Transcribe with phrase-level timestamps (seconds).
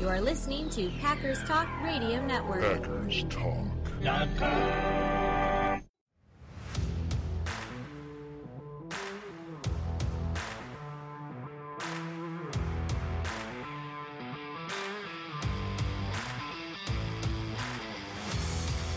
[0.00, 2.62] You are listening to Packers Talk Radio Network.
[2.62, 3.66] Packers Talk.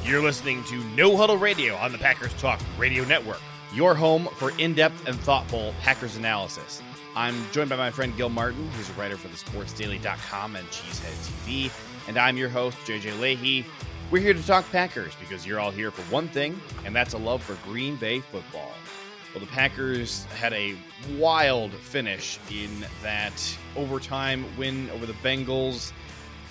[0.06, 3.42] You're listening to No Huddle Radio on the Packers Talk Radio Network,
[3.74, 6.84] your home for in depth and thoughtful Packers analysis.
[7.16, 11.46] I'm joined by my friend Gil Martin, who's a writer for the SportsDaily.com and Cheesehead
[11.46, 11.70] TV,
[12.08, 13.66] and I'm your host, JJ Leahy.
[14.10, 17.18] We're here to talk Packers because you're all here for one thing, and that's a
[17.18, 18.72] love for Green Bay football.
[19.34, 20.76] Well, the Packers had a
[21.18, 25.92] wild finish in that overtime win over the Bengals.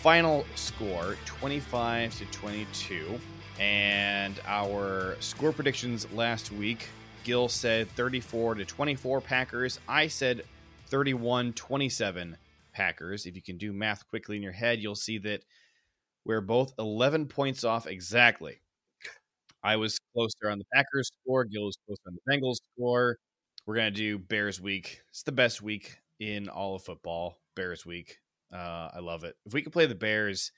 [0.02, 3.18] Final score 25 to 22.
[3.58, 6.86] And our score predictions last week
[7.24, 9.78] Gil said 34 to 24 Packers.
[9.88, 10.42] I said
[10.86, 12.36] 31 27
[12.72, 13.26] Packers.
[13.26, 15.42] If you can do math quickly in your head, you'll see that
[16.24, 18.60] we're both 11 points off exactly.
[19.62, 21.44] I was closer on the Packers score.
[21.44, 23.18] Gil was closer on the Bengals score.
[23.66, 25.00] We're going to do Bears week.
[25.10, 27.38] It's the best week in all of football.
[27.56, 28.18] Bears week.
[28.52, 29.36] Uh, I love it.
[29.44, 30.52] If we could play the Bears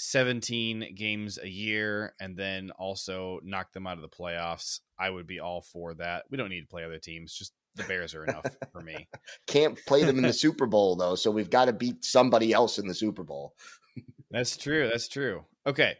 [0.00, 5.26] 17 games a year and then also knock them out of the playoffs, I would
[5.26, 6.22] be all for that.
[6.30, 7.34] We don't need to play other teams.
[7.34, 9.08] Just the Bears are enough for me.
[9.48, 12.78] Can't play them in the Super Bowl though, so we've got to beat somebody else
[12.78, 13.54] in the Super Bowl.
[14.30, 14.88] That's true.
[14.88, 15.44] That's true.
[15.66, 15.96] Okay.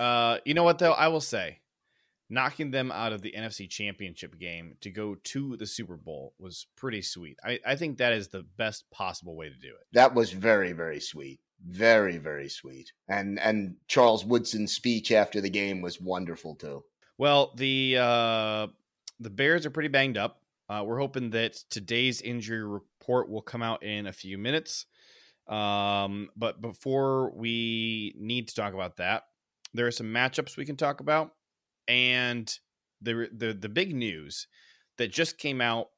[0.00, 0.92] Uh, you know what though?
[0.92, 1.60] I will say,
[2.30, 6.66] knocking them out of the NFC Championship game to go to the Super Bowl was
[6.74, 7.36] pretty sweet.
[7.44, 9.86] I, I think that is the best possible way to do it.
[9.92, 11.38] That was very very sweet.
[11.64, 12.92] Very very sweet.
[13.08, 16.84] And and Charles Woodson's speech after the game was wonderful too.
[17.18, 18.66] Well, the uh,
[19.20, 20.42] the Bears are pretty banged up.
[20.68, 24.86] Uh, we're hoping that today's injury report will come out in a few minutes.
[25.48, 29.24] Um, but before we need to talk about that,
[29.74, 31.30] there are some matchups we can talk about,
[31.88, 32.52] and
[33.00, 34.46] the the the big news
[34.98, 35.88] that just came out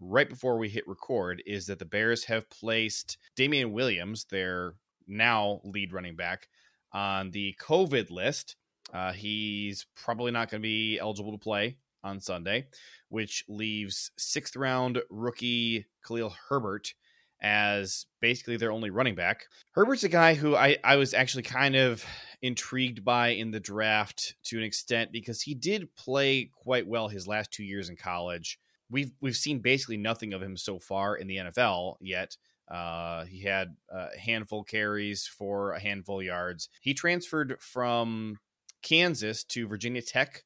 [0.00, 4.74] right before we hit record is that the Bears have placed Damian Williams, their
[5.08, 6.48] now lead running back,
[6.92, 8.56] on the COVID list.
[8.92, 12.66] Uh, he's probably not going to be eligible to play on Sunday,
[13.08, 16.94] which leaves sixth round rookie Khalil Herbert
[17.40, 19.46] as basically their only running back.
[19.72, 22.04] Herbert's a guy who I, I was actually kind of
[22.42, 27.28] intrigued by in the draft to an extent because he did play quite well his
[27.28, 28.58] last two years in college.
[28.90, 32.36] We've we've seen basically nothing of him so far in the NFL yet.
[32.70, 36.68] Uh, he had a handful carries for a handful yards.
[36.80, 38.38] He transferred from
[38.82, 40.44] Kansas to Virginia Tech.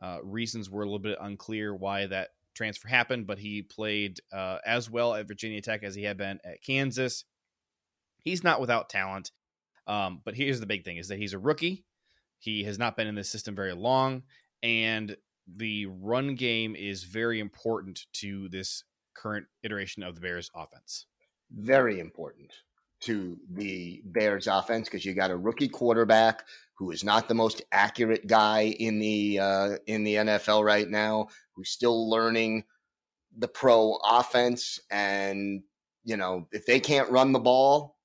[0.00, 4.58] Uh, reasons were a little bit unclear why that transfer happened, but he played uh,
[4.64, 7.24] as well at Virginia Tech as he had been at Kansas.
[8.18, 9.32] He's not without talent,
[9.86, 11.84] um, but here's the big thing: is that he's a rookie.
[12.38, 14.22] He has not been in this system very long,
[14.62, 15.16] and
[15.56, 21.06] the run game is very important to this current iteration of the Bears offense.
[21.50, 22.52] Very important
[23.00, 26.44] to the Bears offense because you got a rookie quarterback
[26.74, 31.28] who is not the most accurate guy in the uh, in the NFL right now,
[31.54, 32.64] who's still learning
[33.36, 35.62] the pro offense, and
[36.04, 37.96] you know if they can't run the ball,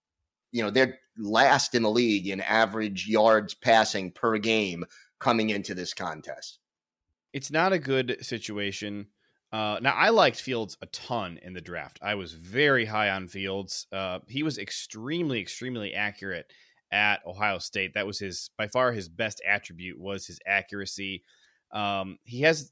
[0.51, 4.85] you know they're last in the league in average yards passing per game
[5.19, 6.59] coming into this contest.
[7.31, 9.07] It's not a good situation.
[9.53, 11.99] Uh, now, I liked Fields a ton in the draft.
[12.01, 13.85] I was very high on Fields.
[13.91, 16.51] Uh, he was extremely, extremely accurate
[16.91, 17.93] at Ohio State.
[17.93, 21.23] That was his by far his best attribute was his accuracy.
[21.71, 22.71] Um, he has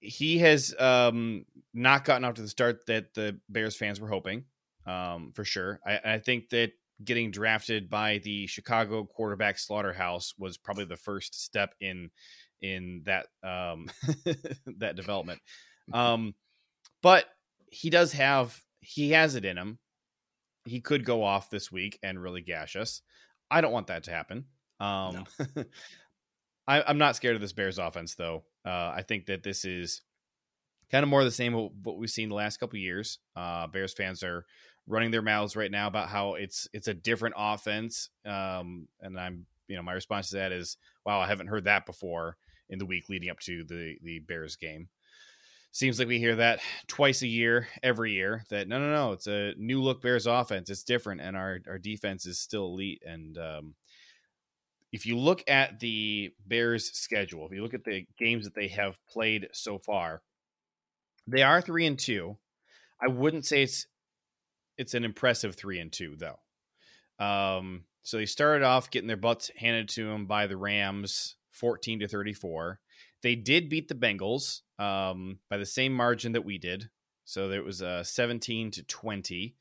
[0.00, 4.44] he has um, not gotten off to the start that the Bears fans were hoping,
[4.86, 5.80] um, for sure.
[5.86, 11.42] I, I think that getting drafted by the Chicago quarterback slaughterhouse was probably the first
[11.42, 12.10] step in
[12.60, 13.86] in that um,
[14.78, 15.40] that development.
[15.92, 16.34] Um,
[17.02, 17.26] but
[17.70, 19.78] he does have he has it in him
[20.64, 23.02] he could go off this week and really gash us.
[23.50, 24.44] I don't want that to happen.
[24.78, 25.24] Um,
[25.56, 25.64] no.
[26.68, 28.44] I, am not scared of this Bears offense, though.
[28.64, 30.02] Uh, I think that this is
[30.90, 33.18] kind of more the same what we've seen the last couple years.
[33.34, 34.44] Uh, Bears fans are
[34.86, 39.46] running their mouths right now about how it's it's a different offense, um, and I'm
[39.66, 42.36] you know my response to that is, wow, I haven't heard that before
[42.68, 44.88] in the week leading up to the the Bears game
[45.72, 48.44] seems like we hear that twice a year, every year.
[48.50, 50.70] That no, no, no, it's a new look Bears offense.
[50.70, 53.02] It's different, and our our defense is still elite.
[53.06, 53.74] And um,
[54.92, 58.68] if you look at the Bears' schedule, if you look at the games that they
[58.68, 60.22] have played so far,
[61.26, 62.36] they are three and two.
[63.00, 63.86] I wouldn't say it's
[64.76, 67.24] it's an impressive three and two though.
[67.24, 72.00] Um, so they started off getting their butts handed to them by the Rams, fourteen
[72.00, 72.80] to thirty-four.
[73.22, 76.88] They did beat the Bengals um, by the same margin that we did.
[77.24, 79.56] So there was a uh, seventeen to twenty.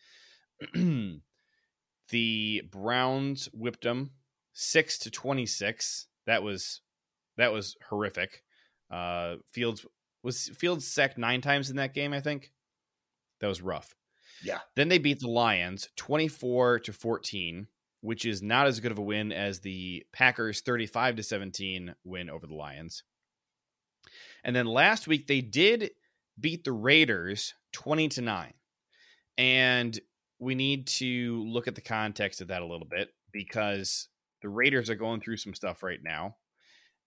[2.10, 4.12] the Browns whipped them
[4.54, 6.08] six to twenty-six.
[6.26, 6.82] That was
[7.38, 8.44] that was horrific.
[8.90, 9.86] Uh, Fields
[10.24, 12.14] was Fields sacked nine times in that game.
[12.14, 12.52] I think
[13.40, 13.96] that was rough.
[14.44, 14.60] Yeah.
[14.76, 17.68] Then they beat the Lions 24 to 14,
[18.02, 22.30] which is not as good of a win as the Packers 35 to 17 win
[22.30, 23.04] over the Lions.
[24.44, 25.92] And then last week they did
[26.40, 28.54] beat the Raiders 20 to 9.
[29.38, 30.00] And
[30.40, 34.08] we need to look at the context of that a little bit because
[34.42, 36.36] the Raiders are going through some stuff right now.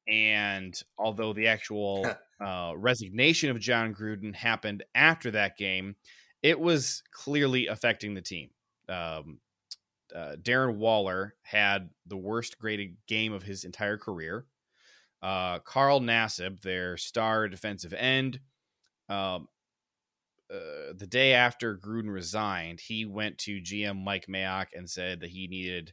[0.08, 2.06] And although the actual
[2.40, 5.96] uh, resignation of Jon Gruden happened after that game,
[6.43, 8.50] it was clearly affecting the team.
[8.88, 9.38] Um,
[10.14, 14.44] uh, Darren Waller had the worst graded game of his entire career.
[15.22, 18.40] Uh, Carl Nassib, their star defensive end,
[19.08, 19.46] um,
[20.52, 25.30] uh, the day after Gruden resigned, he went to GM Mike Mayock and said that
[25.30, 25.92] he needed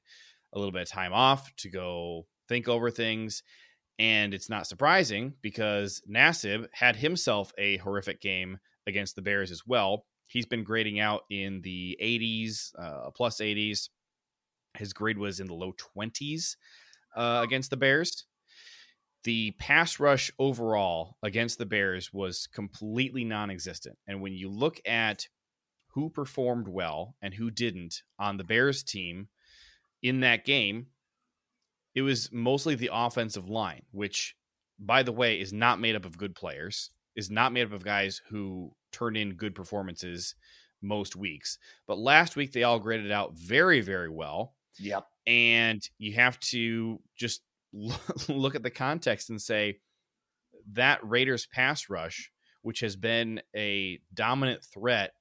[0.53, 3.43] a little bit of time off to go think over things.
[3.99, 9.63] And it's not surprising because Nassib had himself a horrific game against the Bears as
[9.65, 10.05] well.
[10.27, 13.89] He's been grading out in the 80s, uh, plus 80s.
[14.77, 16.55] His grade was in the low 20s
[17.15, 18.25] uh, against the Bears.
[19.23, 23.97] The pass rush overall against the Bears was completely non existent.
[24.07, 25.27] And when you look at
[25.93, 29.27] who performed well and who didn't on the Bears team
[30.01, 30.87] in that game,
[31.95, 34.35] it was mostly the offensive line, which,
[34.79, 37.83] by the way, is not made up of good players, is not made up of
[37.83, 40.35] guys who turn in good performances
[40.81, 41.57] most weeks.
[41.87, 44.55] But last week, they all graded out very, very well.
[44.77, 45.05] Yep.
[45.27, 47.41] And you have to just
[48.27, 49.79] look at the context and say
[50.73, 52.31] that Raiders pass rush,
[52.61, 55.11] which has been a dominant threat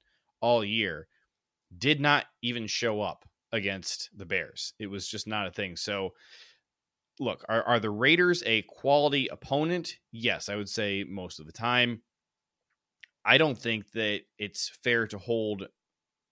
[0.41, 1.07] all year,
[1.77, 4.73] did not even show up against the Bears.
[4.79, 5.75] It was just not a thing.
[5.75, 6.13] So,
[7.19, 9.95] look, are, are the Raiders a quality opponent?
[10.11, 12.01] Yes, I would say most of the time.
[13.25, 15.67] I don't think that it's fair to hold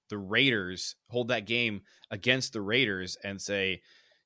[0.10, 3.82] the Raiders, hold that game against the Raiders and say,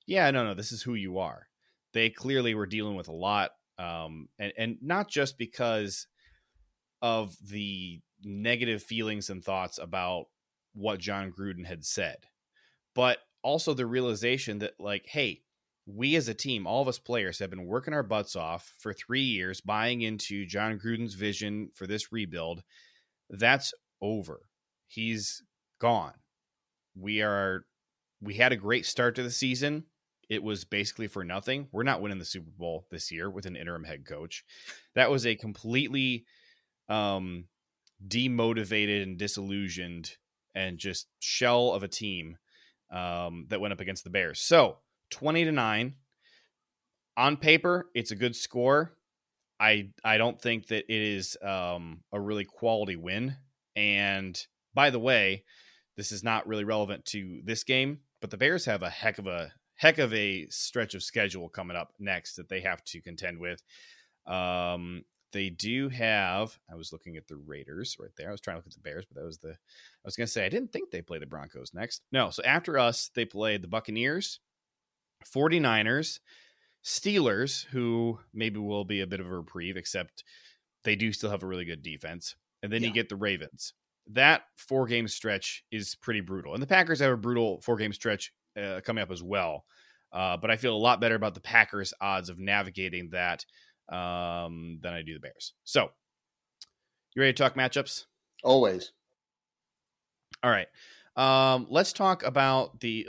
[0.06, 1.48] yeah, no, no, this is who you are.
[1.94, 3.52] They clearly were dealing with a lot.
[3.78, 6.08] Um, and, and not just because
[7.02, 10.26] of the negative feelings and thoughts about
[10.74, 12.18] what Jon Gruden had said,
[12.94, 15.42] but also the realization that, like, hey,
[15.88, 18.94] we as a team, all of us players, have been working our butts off for
[18.94, 22.62] three years, buying into Jon Gruden's vision for this rebuild.
[23.30, 24.42] That's over.
[24.88, 25.42] He's
[25.80, 26.14] gone.
[26.96, 27.66] We are.
[28.22, 29.86] We had a great start to the season.
[30.32, 31.68] It was basically for nothing.
[31.74, 34.46] We're not winning the Super Bowl this year with an interim head coach.
[34.96, 36.24] That was a completely
[36.88, 37.50] um,
[38.08, 40.16] demotivated and disillusioned
[40.56, 42.38] and just shell of a team
[42.94, 44.40] um, that went up against the Bears.
[44.40, 44.78] So
[45.10, 45.96] 20 to 9.
[47.18, 48.94] On paper, it's a good score.
[49.60, 53.36] I I don't think that it is um, a really quality win.
[53.76, 54.40] And
[54.74, 55.44] by the way,
[55.98, 59.28] this is not really relevant to this game, but the Bears have a heck of
[59.28, 59.52] a
[59.82, 63.64] heck of a stretch of schedule coming up next that they have to contend with.
[64.28, 65.04] Um,
[65.34, 66.56] they do have.
[66.72, 68.30] I was looking at the Raiders right there.
[68.30, 69.50] I was trying to look at the Bears, but that was the.
[69.50, 72.04] I was going to say I didn't think they play the Broncos next.
[72.12, 74.40] No, so after us, they play the Buccaneers,
[75.26, 76.20] 49ers,
[76.86, 80.24] Steelers, who maybe will be a bit of a reprieve, except
[80.84, 82.36] they do still have a really good defense.
[82.62, 82.90] And then yeah.
[82.90, 83.74] you get the Ravens.
[84.12, 86.54] That four game stretch is pretty brutal.
[86.54, 89.66] And the Packers have a brutal four game stretch uh, coming up as well.
[90.14, 93.46] Uh, but I feel a lot better about the Packers' odds of navigating that
[93.92, 95.54] um, than I do the Bears.
[95.64, 95.90] So,
[97.16, 98.06] you ready to talk matchups?
[98.44, 98.92] Always.
[100.44, 100.68] All right.
[101.16, 103.08] Um, let's talk about the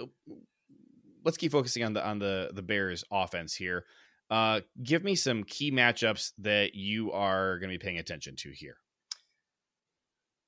[1.24, 3.84] let's keep focusing on the on the the Bears offense here.
[4.30, 8.50] Uh, give me some key matchups that you are going to be paying attention to
[8.50, 8.76] here.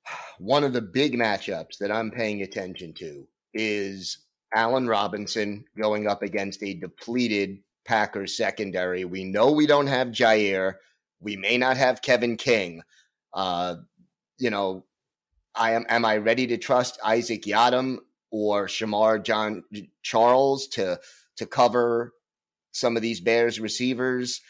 [0.39, 4.24] One of the big matchups that I'm paying attention to is
[4.55, 9.05] Allen Robinson going up against a depleted Packers secondary.
[9.05, 10.75] We know we don't have Jaire.
[11.21, 12.83] We may not have Kevin King.
[13.33, 13.77] Uh,
[14.39, 14.85] you know,
[15.55, 15.85] I am.
[15.89, 17.99] Am I ready to trust Isaac Yiadom
[18.31, 19.65] or Shamar John
[20.03, 20.99] Charles to
[21.37, 22.13] to cover
[22.73, 24.41] some of these Bears receivers.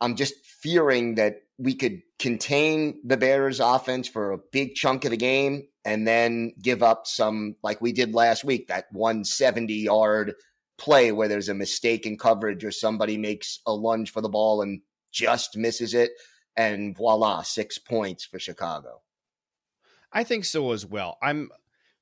[0.00, 5.10] I'm just fearing that we could contain the Bears offense for a big chunk of
[5.10, 10.34] the game and then give up some, like we did last week, that 170 yard
[10.76, 14.60] play where there's a mistake in coverage or somebody makes a lunge for the ball
[14.60, 16.10] and just misses it.
[16.58, 19.00] And voila, six points for Chicago.
[20.12, 21.16] I think so as well.
[21.22, 21.50] I'm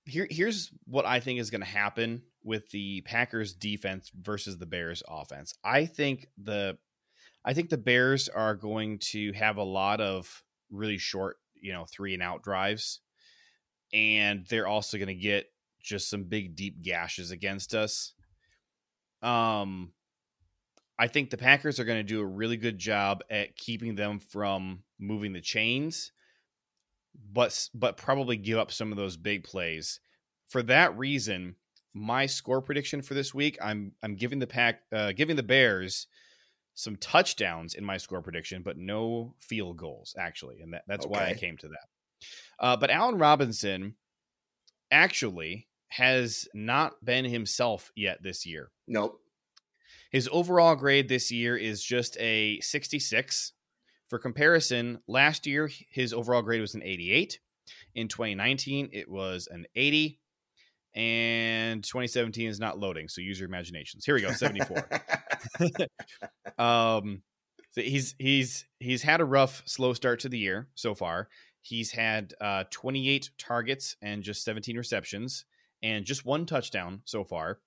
[0.05, 0.26] here.
[0.28, 5.02] Here's what I think is going to happen with the Packers defense versus the Bears
[5.09, 5.55] offense.
[5.62, 6.76] I think the
[7.45, 11.85] I think the Bears are going to have a lot of really short, you know,
[11.85, 13.00] three and out drives.
[13.93, 15.47] And they're also going to get
[15.83, 18.12] just some big deep gashes against us.
[19.23, 19.93] Um
[20.99, 24.19] I think the Packers are going to do a really good job at keeping them
[24.19, 26.12] from moving the chains,
[27.33, 30.00] but but probably give up some of those big plays.
[30.49, 31.57] For that reason,
[31.93, 36.07] my score prediction for this week, I'm I'm giving the pack uh, giving the Bears
[36.75, 41.12] some touchdowns in my score prediction, but no field goals actually, and that, that's okay.
[41.12, 41.88] why I came to that.
[42.58, 43.94] Uh, but Allen Robinson
[44.90, 48.70] actually has not been himself yet this year.
[48.87, 49.20] Nope.
[50.11, 53.52] His overall grade this year is just a 66.
[54.08, 57.40] For comparison, last year his overall grade was an 88.
[57.94, 60.20] In 2019, it was an 80
[60.96, 64.88] and 2017 is not loading so use your imaginations here we go 74
[66.58, 67.23] um
[67.73, 71.28] so he's he's he's had a rough slow start to the year so far
[71.66, 75.44] he's had uh 28 targets and just 17 receptions
[75.82, 77.58] and just one touchdown so far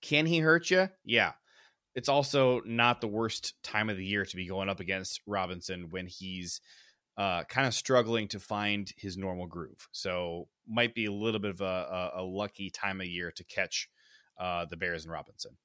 [0.00, 1.32] can he hurt you yeah
[1.94, 5.88] it's also not the worst time of the year to be going up against robinson
[5.90, 6.60] when he's
[7.16, 9.88] uh, kind of struggling to find his normal groove.
[9.92, 13.44] So might be a little bit of a, a, a lucky time of year to
[13.44, 13.88] catch
[14.38, 15.56] uh, the Bears and Robinson.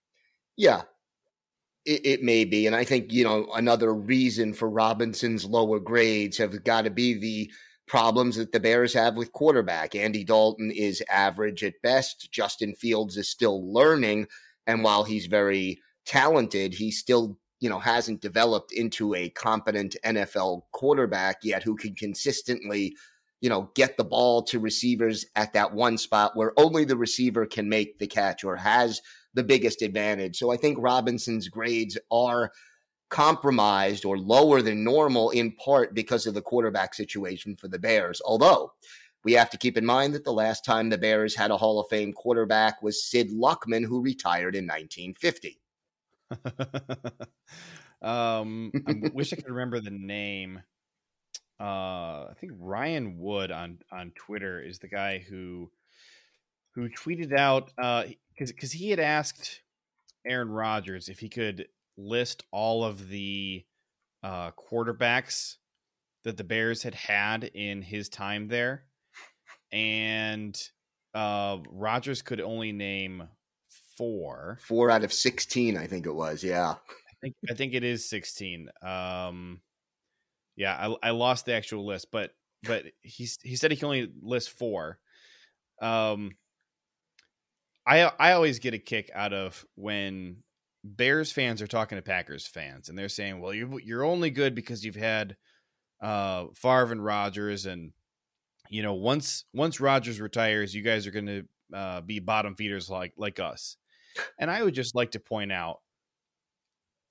[0.56, 0.84] Yeah,
[1.86, 6.38] it, it, may be, and I think you know another reason for Robinson's lower grades
[6.38, 7.52] have got to be the
[7.88, 9.96] problems that the Bears have with quarterback.
[9.96, 12.32] Andy Dalton is average at best.
[12.32, 14.28] Justin Fields is still learning,
[14.68, 20.64] and while he's very talented, he still you know, hasn't developed into a competent NFL
[20.72, 22.98] quarterback yet who can consistently,
[23.40, 27.46] you know, get the ball to receivers at that one spot where only the receiver
[27.46, 29.02] can make the catch or has
[29.34, 30.38] the biggest advantage.
[30.38, 32.52] So I think Robinson's grades are
[33.10, 38.22] compromised or lower than normal in part because of the quarterback situation for the Bears.
[38.26, 38.72] Although
[39.24, 41.80] we have to keep in mind that the last time the Bears had a Hall
[41.80, 45.60] of Fame quarterback was Sid Luckman, who retired in 1950.
[48.02, 50.62] um, I wish I could remember the name.
[51.60, 55.70] Uh, I think Ryan Wood on on Twitter is the guy who
[56.74, 58.06] who tweeted out uh,
[58.50, 59.62] because he had asked
[60.26, 61.68] Aaron Rodgers if he could
[61.98, 63.66] list all of the
[64.24, 65.58] uh, quarterbacks
[66.24, 68.84] that the Bears had had in his time there,
[69.72, 70.60] and
[71.14, 73.24] uh, Rodgers could only name
[73.98, 74.58] four.
[74.62, 76.44] Four out of sixteen, I think it was.
[76.44, 78.70] Yeah, I think I think it is sixteen.
[78.82, 79.62] Um,
[80.56, 82.32] yeah, I, I lost the actual list, but
[82.64, 85.00] but he he said he can only list four.
[85.82, 86.32] Um,
[87.92, 90.38] I I always get a kick out of when
[90.86, 94.56] Bears fans are talking to Packers fans, and they're saying, "Well, you you're only good
[94.56, 95.36] because you've had
[96.02, 97.92] uh Favre and Rodgers, and
[98.70, 101.44] you know once once Rodgers retires, you guys are going to
[101.74, 103.76] uh, be bottom feeders like like us."
[104.40, 105.82] And I would just like to point out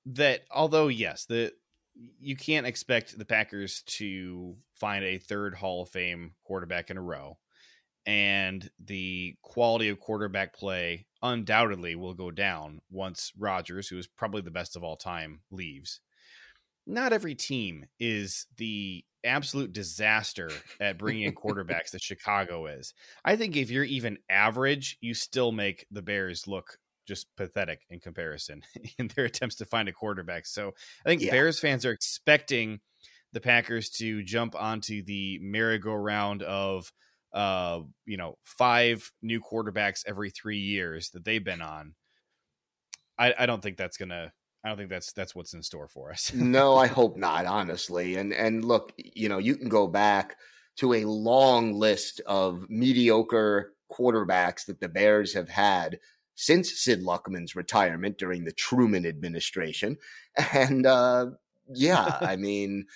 [0.07, 1.53] that although yes, the
[2.21, 7.03] you can't expect the Packers to find a third Hall of Fame quarterback in a
[7.03, 7.37] row.
[8.11, 14.43] And the quality of quarterback play undoubtedly will go down once Rodgers, who is probably
[14.43, 16.01] the best of all time, leaves.
[16.89, 20.51] Not every team is the absolute disaster
[20.81, 22.95] at bringing in quarterbacks that Chicago is.
[23.25, 28.01] I think if you're even average, you still make the Bears look just pathetic in
[28.01, 28.63] comparison
[28.99, 30.47] in their attempts to find a quarterback.
[30.47, 30.73] So
[31.07, 31.31] I think yeah.
[31.31, 32.81] Bears fans are expecting
[33.33, 36.93] the Packers to jump onto the merry-go-round of
[37.33, 41.95] uh you know five new quarterbacks every three years that they've been on.
[43.19, 44.33] I, I don't think that's gonna
[44.65, 46.33] I don't think that's that's what's in store for us.
[46.35, 48.17] no, I hope not, honestly.
[48.17, 50.37] And and look, you know, you can go back
[50.77, 55.99] to a long list of mediocre quarterbacks that the Bears have had
[56.35, 59.97] since Sid Luckman's retirement during the Truman administration.
[60.55, 61.27] And uh,
[61.75, 62.87] yeah, I mean,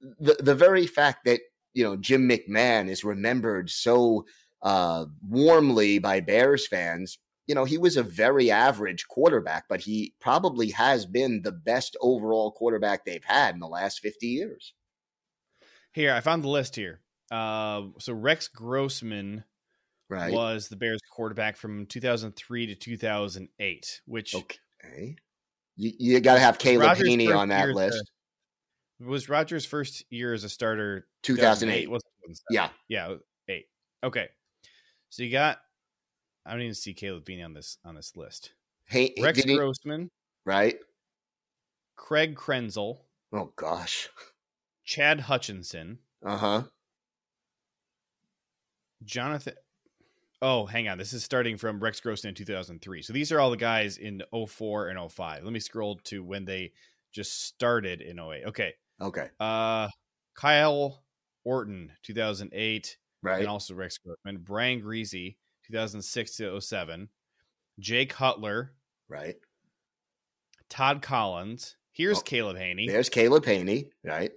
[0.00, 1.40] the the very fact that
[1.74, 4.24] you know Jim McMahon is remembered so
[4.62, 7.18] uh, warmly by Bears fans.
[7.46, 11.96] You know, he was a very average quarterback, but he probably has been the best
[12.02, 14.74] overall quarterback they've had in the last 50 years.
[15.92, 17.00] Here, I found the list here.
[17.30, 19.44] uh, so Rex Grossman
[20.10, 20.32] Right.
[20.32, 25.16] was the Bears quarterback from 2003 to 2008, which Okay.
[25.76, 28.10] You, you got to have Caleb Rodgers' Hanie on that list.
[29.00, 31.88] Was Rodgers' first year as a starter 2008.
[31.90, 32.40] wasn't it?
[32.50, 32.68] Yeah.
[32.88, 33.14] Yeah,
[33.48, 33.66] eight.
[34.02, 34.28] Okay.
[35.10, 35.58] So you got
[36.44, 38.52] I don't even see Caleb being on this on this list.
[38.86, 40.10] Hey, Rex he- Grossman,
[40.44, 40.76] right?
[41.96, 42.98] Craig Krenzel,
[43.32, 44.08] Oh gosh.
[44.84, 46.62] Chad Hutchinson, Uh huh.
[49.04, 49.54] Jonathan
[50.40, 50.98] Oh, hang on.
[50.98, 53.02] This is starting from Rex Grossman in 2003.
[53.02, 55.42] So these are all the guys in 04 and 05.
[55.42, 56.70] Let me scroll to when they
[57.12, 58.44] just started in 08.
[58.46, 58.74] Okay.
[59.00, 59.28] Okay.
[59.40, 59.88] Uh
[60.34, 61.02] Kyle
[61.44, 63.40] Orton, 2008, Right.
[63.40, 64.38] and also Rex Grossman.
[64.42, 65.36] Brian Griese,
[65.66, 67.08] 2006 to 07.
[67.80, 68.72] Jay Cutler,
[69.08, 69.36] right.
[70.68, 71.76] Todd Collins.
[71.92, 72.86] Here's Oh, Caleb Hanie.
[72.86, 73.88] There's Caleb Hanie.
[74.04, 74.30] Right.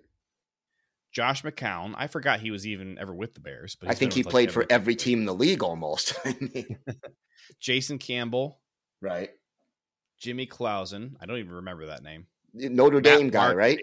[1.12, 1.94] Josh McCown.
[1.98, 4.52] I forgot he was even ever with the Bears, but I think he like, played
[4.52, 6.14] for every team in the league almost.
[6.26, 6.78] I mean,
[7.60, 8.60] Jason Campbell,
[9.02, 9.30] right.
[10.20, 11.18] Jimmy Clausen.
[11.20, 12.28] I don't even remember that name.
[12.54, 13.56] Notre Matt Dame guy, Barkley.
[13.58, 13.80] right?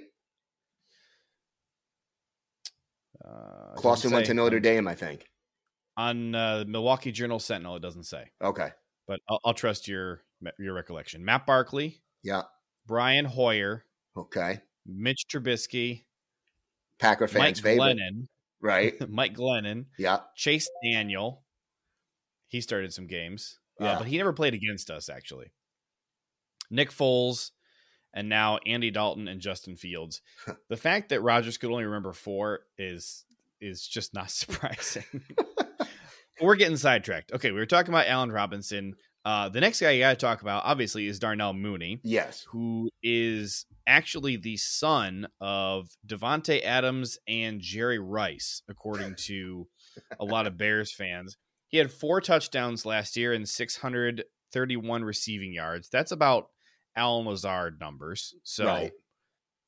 [3.29, 5.27] Uh, Clausen went to Notre Dame, I think.
[5.97, 7.77] on uh, Milwaukee Journal Sentinel.
[7.77, 8.71] It doesn't say, Okay.
[9.07, 10.23] but I'll, I'll trust your
[10.59, 11.25] your recollection.
[11.25, 12.43] Matt Barkley, Yeah.
[12.87, 13.85] Brian Hoyer,
[14.17, 14.61] Okay.
[14.87, 16.05] Mitch Trubisky,
[16.99, 17.97] Packer Mike fans' favorite.
[17.99, 18.27] Glennon,
[18.61, 18.95] Right.
[19.11, 20.21] Mike Glennon, Yeah.
[20.37, 21.43] Chase Daniel.
[22.47, 25.53] He started some games, uh, but he never played against us actually.
[26.71, 27.51] Nick Foles,
[28.15, 30.21] and now Andy Dalton and Justin Fields.
[30.69, 33.25] the fact that Rodgers could only remember four is
[33.61, 35.05] is just not surprising.
[36.41, 37.33] We're getting sidetracked.
[37.33, 38.95] Okay, we were talking about Allen Robinson.
[39.25, 42.47] Uh, the next guy you got to talk about, obviously, is Darnell Mooney Yes.
[42.51, 49.67] who is actually the son of Davante Adams and Jerry Rice, according to
[50.21, 51.37] a lot of Bears fans.
[51.67, 55.89] He had four touchdowns last year and 631 receiving yards.
[55.91, 56.49] That's about
[56.99, 58.35] Allen Lazard numbers.
[58.43, 58.93] So Right.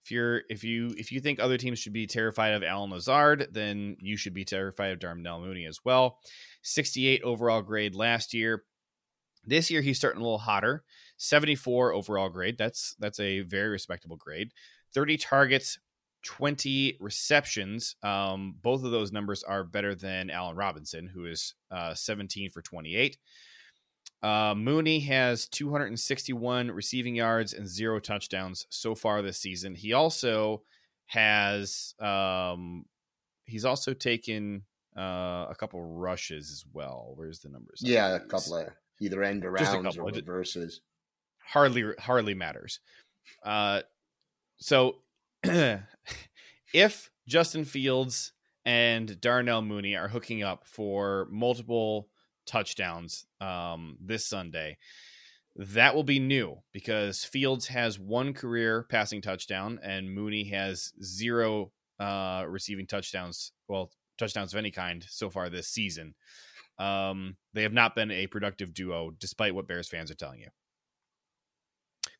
[0.05, 3.49] if you're if you if you think other teams should be terrified of Allen Lazard,
[3.53, 6.19] then you should be terrified of Darnell Mooney as well.
[6.63, 8.65] 68 overall grade last year.
[9.45, 10.85] This year he's starting a little hotter.
[11.17, 12.59] 74 overall grade.
[12.59, 14.53] That's that's a very respectable grade.
[14.95, 15.79] 30 targets,
[16.25, 17.95] 20 receptions.
[18.03, 22.61] Um, both of those numbers are better than Allen Robinson, who is uh, 17 for
[22.63, 23.17] 28.
[24.23, 29.75] Uh, Mooney has 261 receiving yards and zero touchdowns so far this season.
[29.75, 30.63] He also
[31.07, 32.85] has um,
[33.47, 34.63] he's also taken
[34.97, 37.13] uh, a couple rushes as well.
[37.17, 37.81] Where's the numbers?
[37.83, 38.69] Yeah, a couple of
[39.01, 40.83] either end arounds or reverses.
[41.43, 42.81] hardly hardly matters.
[43.43, 43.81] Uh,
[44.59, 44.97] so
[46.75, 48.33] if Justin Fields
[48.67, 52.10] and Darnell Mooney are hooking up for multiple
[52.51, 54.77] touchdowns um, this Sunday,
[55.57, 61.71] that will be new because Fields has one career passing touchdown and Mooney has zero
[62.01, 63.53] uh, receiving touchdowns.
[63.69, 66.15] Well, touchdowns of any kind so far this season.
[66.79, 70.49] Um, they have not been a productive duo, despite what Bears fans are telling you.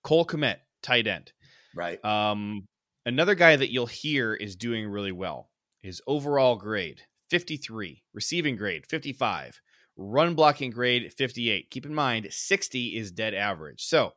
[0.05, 1.33] Cole Kmet, tight end.
[1.75, 2.03] Right.
[2.05, 2.69] Um,
[3.07, 5.51] another guy that you'll hear is doing really well.
[5.83, 9.61] His overall grade 53, receiving grade 55,
[10.01, 11.71] run blocking grade 58.
[11.71, 13.85] Keep in mind, 60 is dead average.
[13.85, 14.13] So,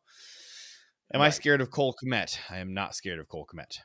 [1.14, 2.40] am I scared of Cole Kmet?
[2.50, 3.80] I am not scared of Cole Kmet.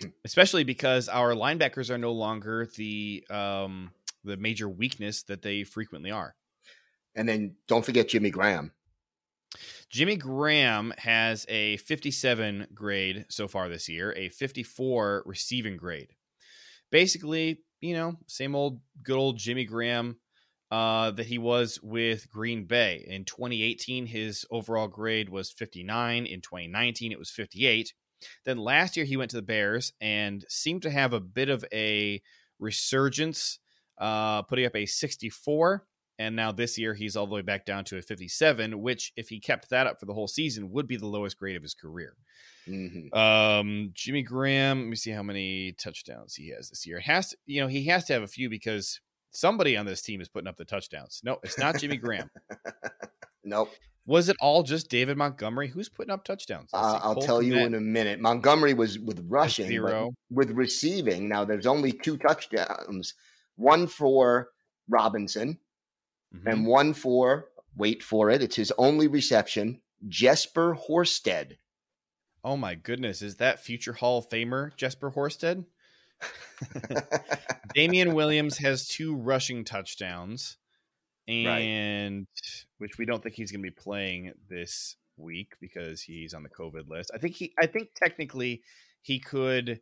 [0.00, 0.08] Hmm.
[0.24, 3.90] Especially because our linebackers are no longer the um,
[4.24, 6.34] the major weakness that they frequently are.
[7.16, 8.72] And then don't forget Jimmy Graham.
[9.88, 16.10] Jimmy Graham has a 57 grade so far this year, a 54 receiving grade.
[16.90, 20.18] Basically, you know, same old good old Jimmy Graham
[20.70, 23.04] uh, that he was with Green Bay.
[23.08, 26.26] In 2018, his overall grade was 59.
[26.26, 27.92] In 2019, it was 58.
[28.44, 31.64] Then last year, he went to the Bears and seemed to have a bit of
[31.72, 32.20] a
[32.58, 33.58] resurgence,
[33.98, 35.86] uh, putting up a 64
[36.18, 39.28] and now this year he's all the way back down to a 57 which if
[39.28, 41.74] he kept that up for the whole season would be the lowest grade of his
[41.74, 42.14] career
[42.66, 47.04] hmm um jimmy graham let me see how many touchdowns he has this year it
[47.04, 49.00] has to you know he has to have a few because
[49.36, 52.30] somebody on this team is putting up the touchdowns no it's not jimmy graham
[53.44, 53.70] Nope.
[54.06, 56.98] was it all just david montgomery who's putting up touchdowns Uh.
[57.02, 58.18] I'll tell you in a minute.
[58.20, 60.12] Montgomery was with rushing, zero.
[60.30, 61.28] with receiving.
[61.28, 63.14] Now there's only two touchdowns.
[63.56, 64.48] One for
[64.88, 65.58] Robinson
[66.34, 66.52] Mhm.
[66.52, 67.46] and one for
[67.76, 68.42] wait for it.
[68.42, 69.80] It's his only reception.
[70.08, 71.56] Jesper Horsted.
[72.44, 75.64] oh my goodness is that future hall of famer jesper horsted
[77.74, 80.56] Damien Williams has two rushing touchdowns,
[81.28, 82.64] and right.
[82.78, 86.48] which we don't think he's going to be playing this week because he's on the
[86.48, 87.10] COVID list.
[87.14, 87.52] I think he.
[87.58, 88.62] I think technically
[89.02, 89.80] he could.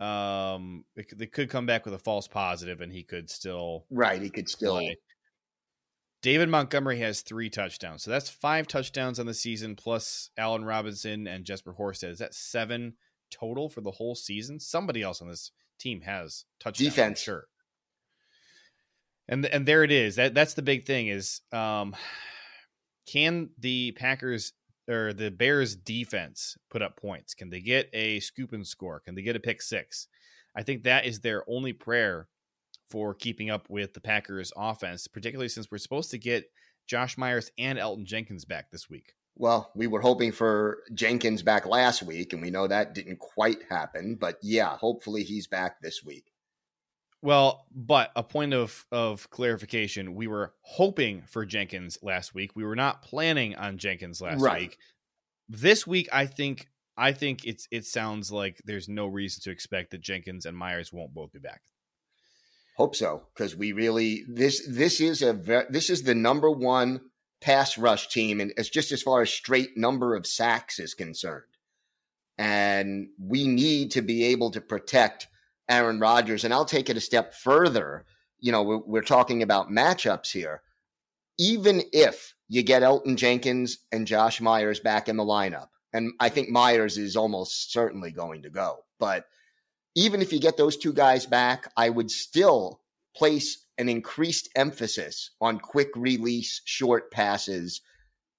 [0.00, 0.84] Um,
[1.16, 3.86] they could come back with a false positive, and he could still.
[3.90, 4.74] Right, he could still.
[4.74, 4.96] Play.
[6.20, 11.28] David Montgomery has three touchdowns, so that's five touchdowns on the season, plus Allen Robinson
[11.28, 12.10] and Jesper Horsted.
[12.10, 12.94] Is that seven
[13.30, 14.60] total for the whole season?
[14.60, 16.90] Somebody else on this team has touchdowns.
[16.90, 17.44] Defense, sure.
[19.28, 20.16] And and there it is.
[20.16, 21.94] That that's the big thing is, um,
[23.06, 24.52] can the Packers
[24.88, 27.34] or the Bears defense put up points?
[27.34, 29.00] Can they get a scoop and score?
[29.00, 30.08] Can they get a pick six?
[30.56, 32.28] I think that is their only prayer
[32.90, 36.50] for keeping up with the Packers offense, particularly since we're supposed to get
[36.86, 39.12] Josh Myers and Elgton Jenkins back this week.
[39.38, 43.58] Well, we were hoping for Jenkins back last week, and we know that didn't quite
[43.70, 44.16] happen.
[44.16, 46.32] But yeah, hopefully he's back this week.
[47.22, 52.56] Well, but a point of of clarification: we were hoping for Jenkins last week.
[52.56, 54.62] We were not planning on Jenkins last right.
[54.62, 54.78] week.
[55.48, 59.92] This week, I think I think it's it sounds like there's no reason to expect
[59.92, 61.62] that Jenkins and Myers won't both be back.
[62.76, 67.00] Hope so, because we really this this is a ver- this is the number one
[67.40, 71.44] pass rush team, and it's just as far as straight number of sacks is concerned.
[72.36, 75.26] And we need to be able to protect
[75.68, 76.44] Aaron Rodgers.
[76.44, 78.04] And I'll take it a step further.
[78.38, 80.62] You know, we're, we're talking about matchups here.
[81.38, 86.28] Even if you get Elgton Jenkins and Josh Myers back in the lineup, and I
[86.28, 89.26] think Myers is almost certainly going to go, but
[89.94, 92.80] even if you get those two guys back, I would still
[93.16, 97.80] place an increased emphasis on quick release, short passes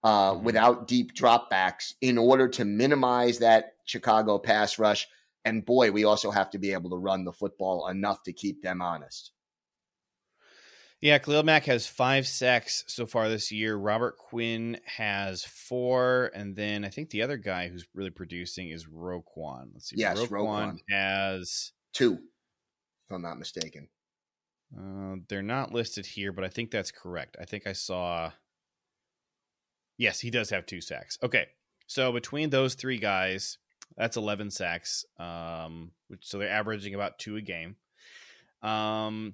[0.04, 0.46] uh, mm-hmm.
[0.46, 5.08] without deep dropbacks in order to minimize that Chicago pass rush.
[5.46, 8.62] And boy, we also have to be able to run the football enough to keep
[8.62, 9.32] them honest.
[11.02, 13.78] Yeah, Khalil Mack has five sacks so far this year.
[13.78, 18.86] Robert Quinn has four, and then I think the other guy who's really producing is
[18.86, 19.70] Roquan.
[19.74, 19.96] Let's see.
[19.98, 20.80] Yes, Roquan, Roquan.
[20.90, 23.88] has two, if I'm not mistaken.
[24.78, 27.38] Uh, they're not listed here, but I think that's correct.
[27.40, 28.32] I think I saw.
[29.98, 31.18] Yes, he does have two sacks.
[31.24, 31.48] Okay,
[31.88, 33.58] so between those three guys,
[33.98, 35.06] that's 11 sacks.
[35.18, 37.76] Um, which so they're averaging about two a game.
[38.62, 39.34] Um,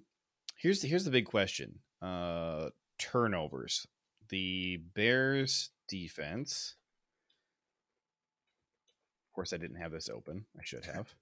[0.58, 1.80] Here's the, here's the big question.
[2.02, 3.86] Uh, turnovers.
[4.30, 6.76] The Bears defense.
[9.30, 10.46] Of course, I didn't have this open.
[10.58, 11.14] I should have.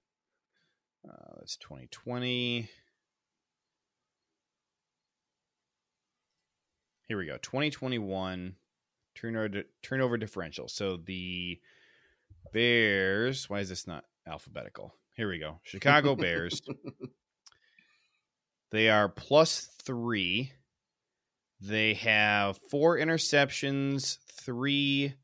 [1.06, 2.68] Uh, that's 2020.
[7.06, 7.36] Here we go.
[7.38, 8.54] 2021
[9.14, 10.68] turnover turnover differential.
[10.68, 11.60] So the
[12.52, 13.50] Bears.
[13.50, 14.94] Why is this not alphabetical?
[15.14, 15.60] Here we go.
[15.64, 16.62] Chicago Bears
[18.70, 20.52] They are plus three.
[21.60, 25.14] They have four interceptions, three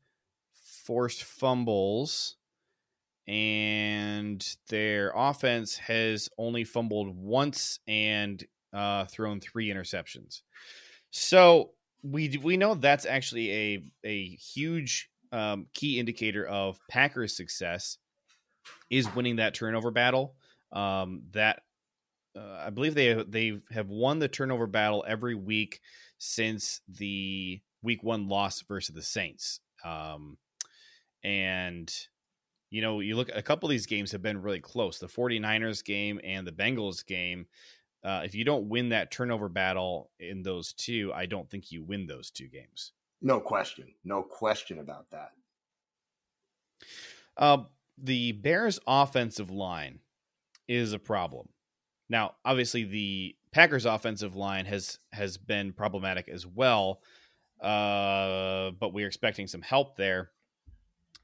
[0.85, 2.37] forced fumbles,
[3.27, 10.41] and their offense has only fumbled once and uh, thrown three interceptions.
[11.11, 11.71] So
[12.03, 17.97] we we know that's actually a a huge um, key indicator of Packers' success
[18.89, 20.35] is winning that turnover battle.
[20.71, 21.61] Um, that
[22.35, 25.81] uh, I believe they they have won the turnover battle every week
[26.17, 29.59] since the week one loss versus the Saints.
[29.83, 30.37] Um,
[31.23, 31.93] and
[32.69, 34.97] you know, you look a couple of these games have been really close.
[34.97, 37.47] The 49ers game and the Bengals game.
[38.03, 41.83] Uh, if you don't win that turnover battle in those two, I don't think you
[41.83, 42.93] win those two games.
[43.21, 43.93] No question.
[44.03, 45.31] No question about that.
[47.37, 47.63] Uh,
[47.97, 49.99] the Bears' offensive line
[50.67, 51.49] is a problem.
[52.09, 57.01] Now, obviously, the Packers' offensive line has has been problematic as well,
[57.61, 60.31] uh, but we're expecting some help there.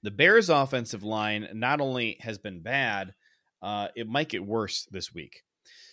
[0.03, 3.15] The Bears' offensive line not only has been bad,
[3.61, 5.43] uh, it might get worse this week.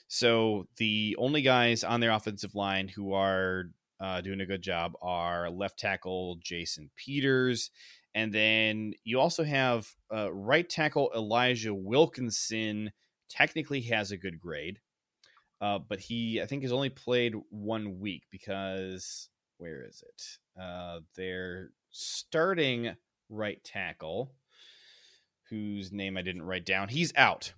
[0.08, 4.92] So the only guys on their offensive line who are uh, doing a good job
[5.02, 7.70] are left tackle Jason Peters,
[8.14, 12.92] and then you also have uh, right tackle Elijah Wilkinson.
[13.28, 14.78] Technically, has a good grade.
[15.60, 20.60] Uh, but he, I think, has only played one week because where is it?
[20.60, 22.94] Uh, they're starting
[23.30, 24.34] right tackle,
[25.48, 26.88] whose name I didn't write down.
[26.88, 27.54] He's out.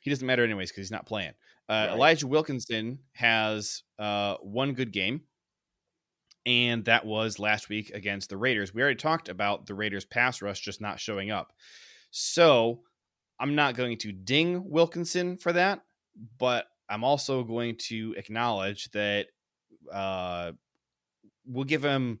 [0.00, 1.32] He doesn't matter anyways because he's not playing.
[1.68, 1.90] Uh, right.
[1.90, 5.22] Elijah Wilkinson has uh, one good game,
[6.46, 8.72] and that was last week against the Raiders.
[8.72, 11.52] We already talked about the Raiders' pass rush just not showing up.
[12.10, 12.80] So
[13.38, 15.82] I'm not going to ding Wilkinson for that,
[16.38, 19.26] but I'm also going to acknowledge that
[19.92, 20.52] uh,
[21.46, 22.20] we'll give him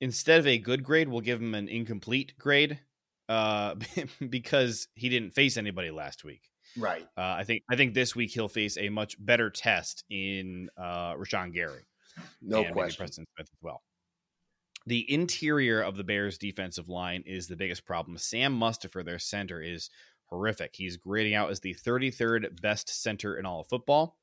[0.00, 2.80] instead of a good grade, we'll give him an incomplete grade
[3.28, 3.74] uh,
[4.28, 6.49] because he didn't face anybody last week.
[6.78, 7.06] Right.
[7.16, 11.14] Uh, I think I think this week he'll face a much better test in uh,
[11.14, 11.86] Rashan Gary.
[12.42, 12.98] No and question.
[12.98, 13.82] Preston Smith as well.
[14.86, 18.16] The interior of the Bears' defensive line is the biggest problem.
[18.16, 19.90] Sam Mustipher, their center, is
[20.24, 20.74] horrific.
[20.74, 24.16] He's grading out as the 33rd best center in all of football.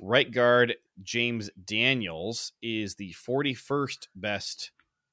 [0.00, 4.72] Right guard James Daniels is the 41st best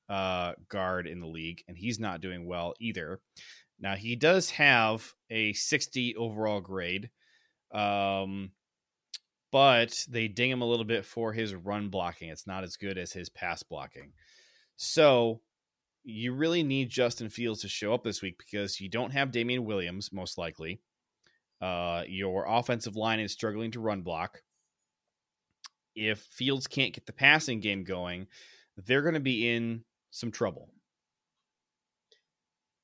[0.10, 3.20] uh, guard in the league, and he's not doing well either.
[3.80, 7.10] Now he does have a 60 overall grade,
[7.72, 8.52] um,
[9.52, 12.30] but they ding him a little bit for his run blocking.
[12.30, 14.12] It's not as good as his pass blocking.
[14.76, 15.42] So
[16.04, 19.66] you really need Justin Fields to show up this week because you don't have Damien
[19.66, 20.82] Williams, most likely.
[21.62, 24.42] Uh, your offensive line is struggling to run block.
[25.96, 28.28] If Fields can't get the passing game going,
[28.78, 30.70] they're going to be in some trouble.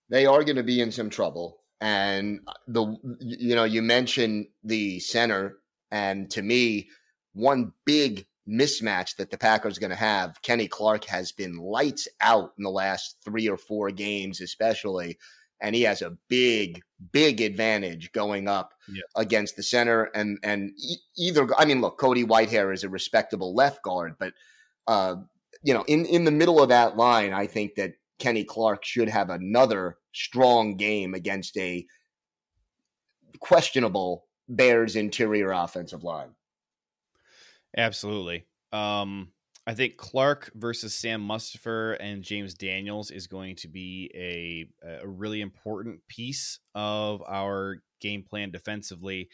[0.09, 1.61] They are going to be in some trouble.
[1.81, 5.57] And the you know, you mentioned the center,
[5.91, 6.89] and to me,
[7.33, 10.41] one big mismatch that the Packers are going to have.
[10.41, 15.17] Kenny Clark has been lights out in the last three or four games, especially.
[15.61, 19.01] And he has a big, big advantage going up Yeah.
[19.15, 20.05] against the center.
[20.15, 20.71] And and
[21.17, 24.33] either, I mean, look, Cody Whitehair is a respectable left guard, but
[24.87, 25.15] uh,
[25.63, 29.09] you know, in in the middle of that line, I think that Kenny Clark should
[29.09, 31.85] have another strong game against a
[33.39, 36.29] questionable Bears interior offensive line.
[37.77, 38.45] Absolutely.
[38.71, 39.29] Um,
[39.67, 44.67] I think Clark versus Sam Mustipher and James Daniels is going to be a,
[45.01, 49.29] a really important piece of our game plan defensively.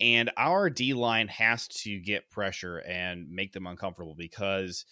[0.00, 4.86] And our D line has to get pressure and make them uncomfortable because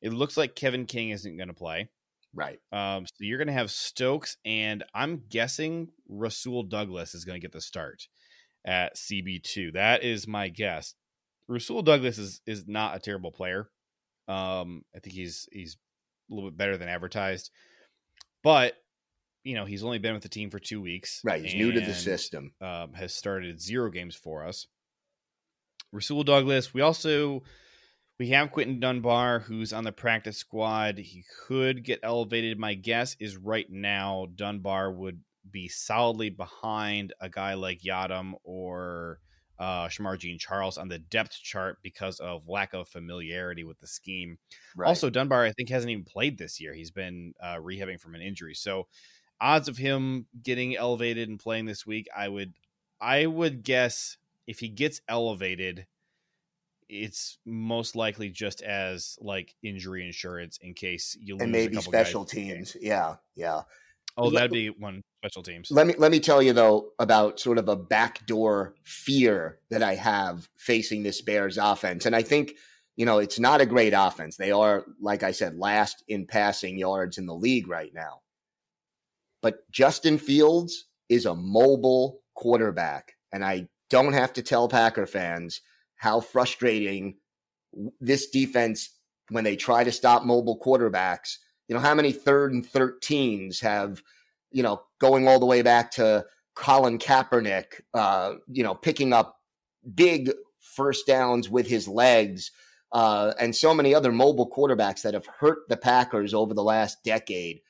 [0.00, 1.88] it looks like Kevin King isn't going to play.
[2.34, 2.58] Right.
[2.72, 7.44] Um, so you're going to have Stokes, and I'm guessing Rasul Douglas is going to
[7.44, 8.08] get the start
[8.64, 9.74] at CB2.
[9.74, 10.94] That is my guess.
[11.46, 13.68] Rasul Douglas is is not a terrible player.
[14.28, 15.76] Um, I think he's he's
[16.30, 17.50] a little bit better than advertised,
[18.42, 18.74] but
[19.44, 21.20] you know he's only been with the team for two weeks.
[21.22, 21.44] Right.
[21.44, 22.52] He's new to the system.
[22.60, 24.66] Um, has started zero games for us.
[25.92, 26.74] Rasul Douglas.
[26.74, 27.42] We also
[28.18, 30.98] we have Quinton Dunbar, who's on the practice squad.
[30.98, 32.58] He could get elevated.
[32.58, 39.18] My guess is right now Dunbar would be solidly behind a guy like Yiadom or
[39.58, 44.38] uh, Shemar Jean-Charles on the depth chart because of lack of familiarity with the scheme.
[44.76, 44.88] Right.
[44.88, 46.74] Also, Dunbar, I think, hasn't even played this year.
[46.74, 48.54] He's been uh, rehabbing from an injury.
[48.54, 48.88] So,
[49.40, 52.54] odds of him getting elevated and playing this week, I would,
[53.00, 55.86] I would guess if he gets elevated,
[56.88, 61.76] it's most likely just as like injury insurance in case you lose and a maybe
[61.76, 62.76] couple guys special in teams.
[62.80, 63.16] Yeah.
[63.34, 63.62] Yeah.
[64.16, 65.70] Oh, Let- that'd be one special teams.
[65.70, 69.94] Let me let me tell you though about sort of a backdoor fear that I
[69.96, 72.52] have facing this Bears offense, and I think
[72.96, 74.36] you know it's not a great offense.
[74.36, 78.20] They are, like I said, last in passing yards in the league right now.
[79.42, 85.60] But Justin Fields is a mobile quarterback, and I don't have to tell Packer fans
[86.04, 87.16] how frustrating
[88.00, 88.90] this defense
[89.30, 91.38] when they try to stop mobile quarterbacks.
[91.66, 94.02] You know how many third and thirteens have
[94.54, 99.36] you know, going all the way back to Colin Kaepernick, uh, you know, picking up
[99.94, 102.52] big first downs with his legs,
[102.92, 107.02] uh, and so many other mobile quarterbacks that have hurt the Packers over the last
[107.02, 107.60] decade.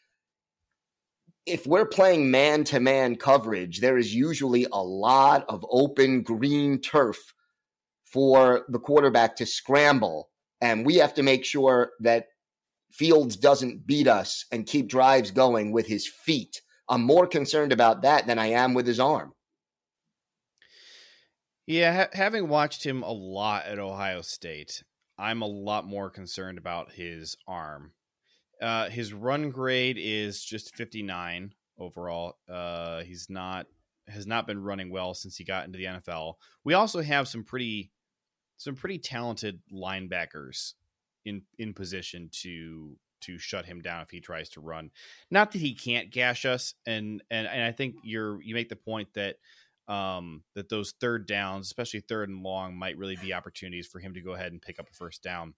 [1.46, 6.82] If we're playing man to man coverage, there is usually a lot of open green
[6.82, 7.32] turf
[8.14, 10.30] for the quarterback to scramble.
[10.60, 12.28] And we have to make sure that
[12.92, 16.62] Fields doesn't beat us and keep drives going with his feet.
[16.88, 19.32] I'm more concerned about that than I am with his arm.
[21.66, 24.84] Yeah, ha- having watched him a lot at Ohio State,
[25.18, 27.94] I'm a lot more concerned about his arm.
[28.62, 32.36] Uh, his run grade is just 59 overall.
[32.48, 33.66] Uh, he's not
[34.06, 36.34] has not been running well since he got into the NFL.
[36.62, 37.90] We also have some pretty
[38.64, 40.72] some pretty talented linebackers
[41.26, 44.90] in in position to to shut him down if he tries to run.
[45.30, 48.76] Not that he can't gash us, and and and I think you're you make the
[48.76, 49.36] point that
[49.86, 54.14] um, that those third downs, especially third and long, might really be opportunities for him
[54.14, 55.52] to go ahead and pick up a first down.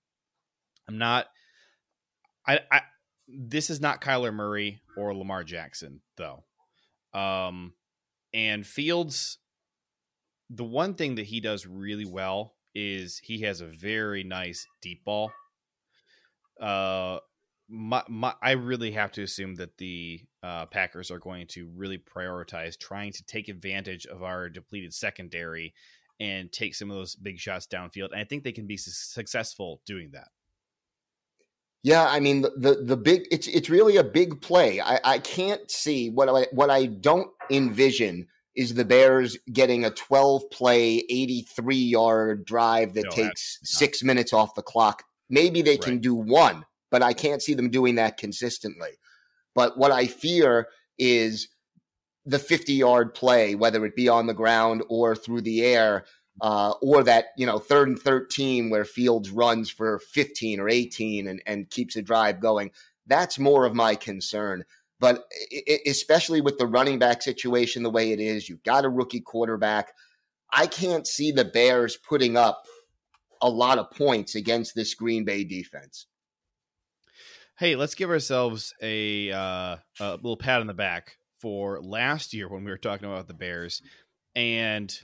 [0.89, 1.27] I'm not.
[2.47, 2.81] I, I
[3.29, 6.43] this is not Kyler Murray or Lamar Jackson though,
[7.15, 7.73] um,
[8.35, 9.39] and Fields,
[10.51, 15.03] the one thing that he does really well is he has a very nice deep
[15.05, 15.33] ball.
[16.61, 17.19] Uh,
[17.69, 21.99] my, my, I really have to assume that the uh, Packers are going to really
[21.99, 25.75] prioritize trying to take advantage of our depleted secondary
[26.21, 28.13] and take some of those big shots downfield.
[28.13, 30.29] And I think they can be su- successful doing that.
[31.83, 34.81] Yeah, I mean the, the, the big it's it's really a big play.
[34.81, 39.91] I, I can't see what I what I don't envision is the Bears getting a
[39.91, 45.05] 12 play 83 yard drive that no, takes six minutes off the clock.
[45.29, 45.83] Maybe they right.
[45.83, 48.91] can do one, but I can't see them doing that consistently.
[49.55, 51.49] But what I fear is
[52.25, 56.05] the 50 yard play, whether it be on the ground or through the air,
[56.41, 61.29] uh, or that you know third and 13 where Fields runs for 15 or 18
[61.29, 62.71] and, and keeps a drive going.
[63.07, 64.65] That's more of my concern.
[64.99, 65.25] But
[65.87, 69.93] especially with the running back situation the way it is, you've got a rookie quarterback.
[70.53, 72.65] I can't see the Bears putting up
[73.43, 76.07] a lot of points against this Green Bay defense.
[77.59, 82.49] Hey, let's give ourselves a, uh, a little pat on the back for last year
[82.49, 83.83] when we were talking about the Bears.
[84.35, 84.95] And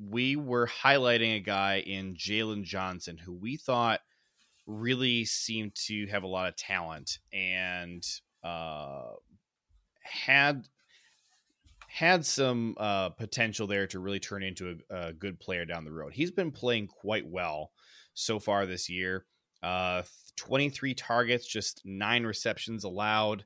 [0.00, 4.00] we were highlighting a guy in Jaylon Johnson who we thought
[4.66, 8.04] really seemed to have a lot of talent and
[8.44, 9.10] uh,
[10.02, 10.68] had
[11.88, 15.92] had some uh, potential there to really turn into a, a, good player down the
[15.92, 16.14] road.
[16.14, 17.70] He's been playing quite well
[18.14, 19.26] so far this year.
[19.62, 20.02] Uh,
[20.36, 23.44] 23 targets, just nine receptions allowed.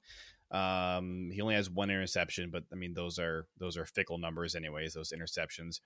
[0.52, 4.54] Um, he only has one interception, but I mean those are those are fickle numbers,
[4.54, 4.94] anyways.
[4.94, 5.80] Those interceptions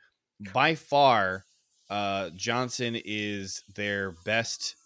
[0.52, 1.44] by far,
[1.88, 4.76] uh, Johnson is their best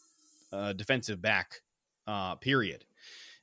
[0.52, 1.60] uh, defensive back.
[2.06, 2.84] Uh, period.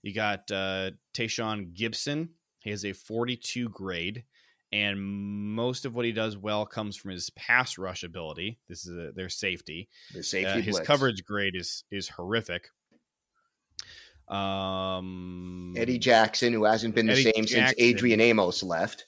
[0.01, 2.29] You got uh, Tashaun Gipson.
[2.59, 4.23] He has a 42 grade,
[4.71, 8.59] and most of what he does well comes from his pass rush ability.
[8.69, 9.89] This is a, their safety.
[10.13, 10.59] The safety.
[10.59, 12.69] Uh, his coverage grade is is horrific.
[14.27, 17.47] Um, Eddie Jackson, who hasn't been the same Jackson.
[17.47, 19.07] since Adrian Amos left.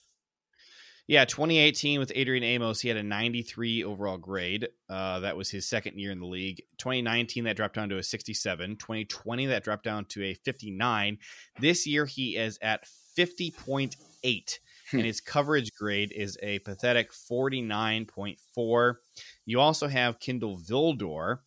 [1.06, 4.70] Yeah, 2018 with Adrian Amos, he had a 93 overall grade.
[4.90, 6.64] Uh, that was his second year in the league.
[6.78, 8.78] 2019, that dropped down to a 67.
[8.78, 11.18] 2020, that dropped down to a 59.
[11.60, 12.86] This year, he is at
[13.18, 13.96] 50.8,
[14.92, 14.98] hmm.
[14.98, 18.96] and his coverage grade is a pathetic 49.4.
[19.46, 21.40] You also have Kindle Vildor.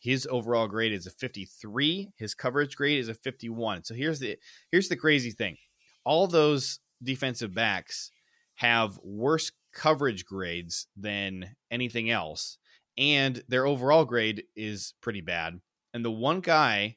[0.00, 2.10] His overall grade is a 53.
[2.16, 3.84] His coverage grade is a 51.
[3.84, 4.36] So here's the
[4.72, 5.56] here's the crazy thing.
[6.04, 8.10] All those defensive backs
[8.54, 12.58] have worse coverage grades than anything else,
[12.96, 15.60] and their overall grade is pretty bad.
[15.92, 16.96] And the one guy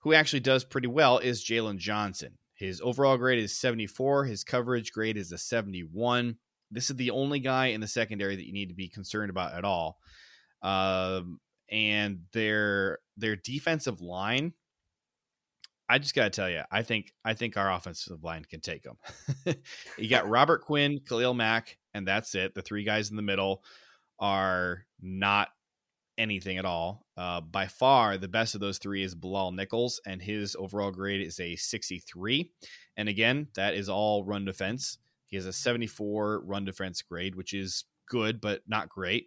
[0.00, 2.38] who actually does pretty well is Jaylon Johnson.
[2.54, 6.36] His overall grade is 74, his coverage grade is a 71.
[6.70, 9.54] This is the only guy in the secondary that you need to be concerned about
[9.54, 9.98] at all.
[10.62, 14.52] Um, and their their defensive line
[15.92, 18.82] I just got to tell you, I think I think our offensive line can take
[18.82, 18.96] them.
[19.98, 22.54] you got Robert Quinn, Khalil Mack, and that's it.
[22.54, 23.62] The three guys in the middle
[24.18, 25.48] are not
[26.16, 27.04] anything at all.
[27.14, 31.20] Uh, by far, the best of those three is Bilal Nichols, and his overall grade
[31.20, 32.50] is a 63.
[32.96, 34.96] And again, that is all run defense.
[35.26, 39.26] He has a 74 run defense grade, which is good, but not great.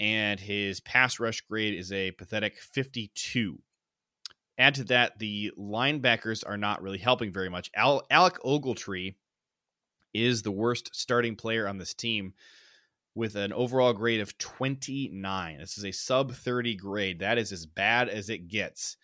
[0.00, 3.58] And his pass rush grade is a pathetic 52.
[4.56, 7.70] Add to that, the linebackers are not really helping very much.
[7.74, 9.14] Al- Alec Ogletree
[10.12, 12.34] is the worst starting player on this team
[13.14, 15.58] with an overall grade of 29.
[15.58, 17.20] This is a sub 30 grade.
[17.20, 18.96] That is as bad as it gets.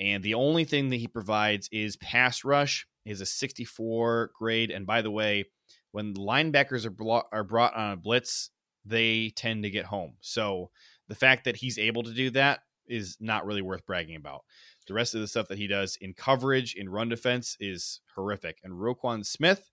[0.00, 2.86] And the only thing that he provides is pass rush.
[3.04, 4.70] Is a 64 grade.
[4.70, 5.46] And by the way,
[5.92, 8.50] when linebackers are, blo- are brought on a blitz,
[8.84, 10.14] they tend to get home.
[10.20, 10.70] So
[11.08, 14.44] the fact that he's able to do that is not really worth bragging about.
[14.88, 18.58] The rest of the stuff that he does in coverage, in run defense is horrific.
[18.64, 19.70] And Roquan Smith,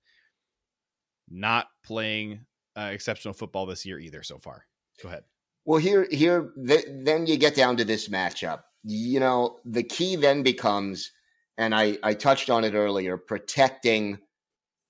[1.30, 2.41] not playing
[2.78, 4.65] uh, exceptional football this year either so far.
[5.02, 5.23] Go ahead.
[5.63, 8.63] Well, here, here, th- then you get down to this matchup.
[8.83, 11.12] You know, the key then becomes,
[11.58, 14.19] and I, I touched on it earlier, protecting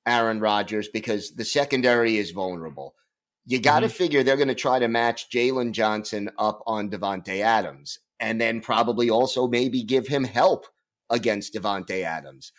[0.07, 2.95] Aaron Rodgers because the secondary is vulnerable.
[3.45, 3.95] You got to mm-hmm.
[3.95, 8.61] figure they're going to try to match Jaylon Johnson up on Davante Adams and then
[8.61, 10.67] probably also maybe give him help
[11.09, 12.51] against Davante Adams.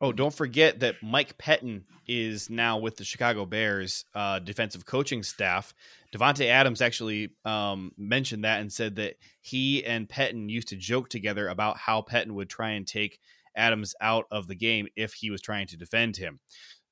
[0.00, 5.22] Oh, don't forget that Mike Pettine is now with the Chicago Bears uh, defensive coaching
[5.22, 5.72] staff.
[6.14, 11.08] Davante Adams actually um, mentioned that and said that he and Pettine used to joke
[11.08, 13.20] together about how Pettine would try and take
[13.56, 16.40] Adams out of the game if he was trying to defend him.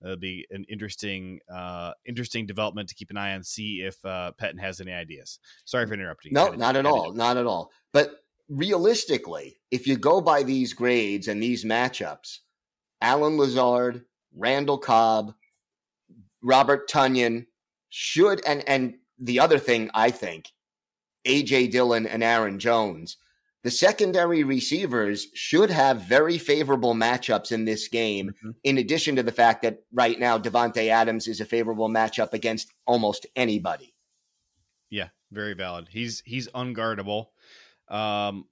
[0.03, 3.42] It'll be an interesting, uh, interesting development to keep an eye on.
[3.42, 5.38] See if uh, Pettine has any ideas.
[5.64, 6.32] Sorry for interrupting.
[6.32, 7.70] No, not at all, not at all.
[7.92, 12.38] But realistically, if you go by these grades and these matchups,
[13.01, 15.34] Allen Lazard, Randall Cobb,
[16.42, 17.47] Robert Tonyan
[17.88, 20.51] should and and the other thing I think,
[21.26, 23.16] AJ Dillon and Aaron Jones,
[23.64, 28.28] the secondary receivers should have very favorable matchups in this game.
[28.28, 28.50] Mm-hmm.
[28.62, 32.72] In addition to the fact that right now Davante Adams is a favorable matchup against
[32.86, 33.94] almost anybody.
[34.90, 35.88] Yeah, very valid.
[35.90, 37.28] He's he's unguardable.
[37.88, 38.44] Um,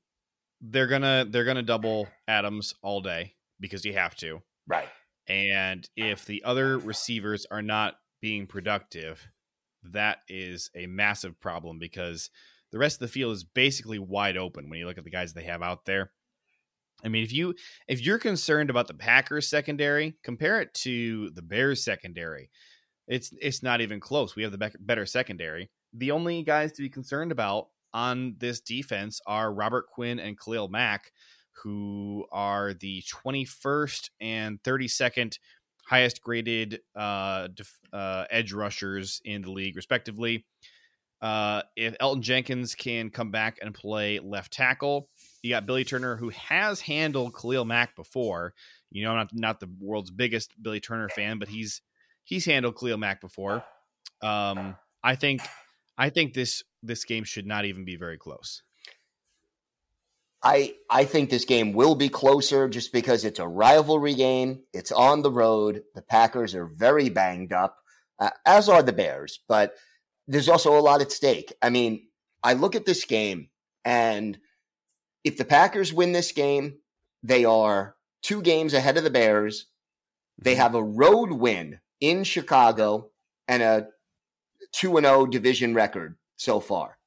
[0.62, 4.40] they're gonna they're gonna double Adams all day because you have to.
[4.66, 4.88] Right.
[5.28, 9.28] And if the other receivers are not being productive,
[9.84, 12.30] that is a massive problem because
[12.72, 15.32] the rest of the field is basically wide open when you look at the guys
[15.32, 16.10] they have out there.
[17.04, 17.54] I mean, if you
[17.88, 22.50] if you're concerned about the Packers secondary, compare it to the Bears secondary.
[23.08, 24.36] It's it's not even close.
[24.36, 25.70] We have the better secondary.
[25.92, 30.68] The only guys to be concerned about on this defense are Robert Quinn and Khalil
[30.68, 31.12] Mack,
[31.62, 35.38] who are the 21st and 32nd
[35.84, 40.46] highest graded uh, def- uh, edge rushers in the league, respectively.
[41.22, 45.08] Uh, if Elgton Jenkins can come back and play left tackle,
[45.40, 48.54] you got Billy Turner, who has handled Khalil Mack before.
[48.90, 51.80] You know, I'm not not the world's biggest Billy Turner fan, but he's
[52.24, 53.62] he's handled Khalil Mack before.
[54.20, 55.42] Um, I think
[55.96, 58.62] I think this this game should not even be very close.
[60.42, 64.62] I I think this game will be closer just because it's a rivalry game.
[64.72, 65.84] It's on the road.
[65.94, 67.78] The Packers are very banged up,
[68.18, 69.38] uh, as are the Bears.
[69.46, 69.74] But
[70.26, 71.52] there's also a lot at stake.
[71.62, 72.06] I mean,
[72.42, 73.48] I look at this game,
[73.84, 74.38] and
[75.24, 76.78] if the Packers win this game,
[77.22, 79.66] they are two games ahead of the Bears.
[80.38, 80.60] They mm-hmm.
[80.62, 83.10] have a road win in Chicago
[83.48, 83.88] and a
[84.72, 86.98] 2 0 division record so far.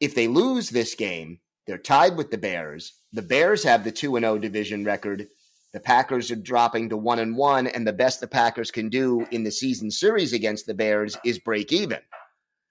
[0.00, 2.94] If they lose this game, they're tied with the Bears.
[3.12, 5.28] The Bears have the 2 0 division record.
[5.72, 9.26] The Packers are dropping to 1 and 1 and the best the Packers can do
[9.30, 11.98] in the season series against the Bears is break even.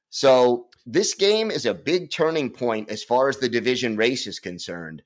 [0.09, 4.39] So, this game is a big turning point as far as the division race is
[4.39, 5.03] concerned.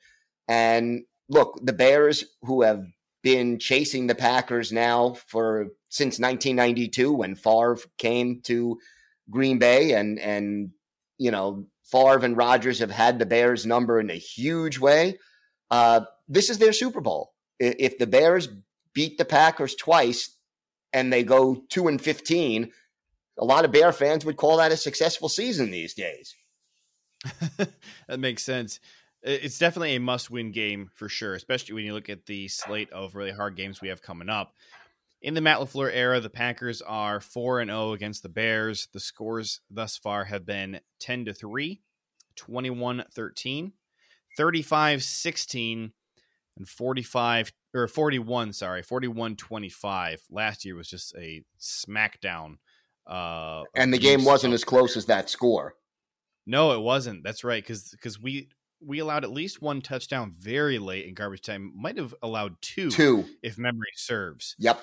[0.48, 2.86] And look, the Bears who have
[3.24, 8.78] been chasing the Packers now for since 1992 when Favre came to
[9.30, 10.72] Green Bay and and
[11.18, 15.18] you know Favre and Rodgers have had the Bears number in a huge way.
[15.70, 17.34] Uh, this is their Super Bowl.
[17.60, 18.50] If the Bears
[18.94, 20.36] beat the Packers twice
[20.94, 22.72] and they go two and fifteen,
[23.42, 26.36] a lot of Bear fans would call that a successful season these days.
[28.08, 28.80] that makes sense.
[29.24, 33.16] It's definitely a must-win game for sure, especially when you look at the slate of
[33.16, 34.54] really hard games we have coming up.
[35.22, 38.88] In the Matt LaFleur era, the Packers are 4 and 0 against the Bears.
[38.94, 41.82] The scores thus far have been 10 to 3,
[42.36, 43.74] 21 13,
[44.38, 45.92] 35 16,
[46.58, 50.24] and 45 or 41, sorry, 41 25.
[50.32, 52.58] Last year was just a smackdown.
[53.08, 55.76] Uh, and the game wasn't as close as that score.
[56.46, 57.24] No, it wasn't.
[57.24, 57.64] That's right.
[57.64, 58.50] Because because we
[58.82, 61.72] we allowed at least one touchdown very late in garbage time.
[61.76, 64.56] Might have allowed two, two, if memory serves.
[64.60, 64.82] Yep.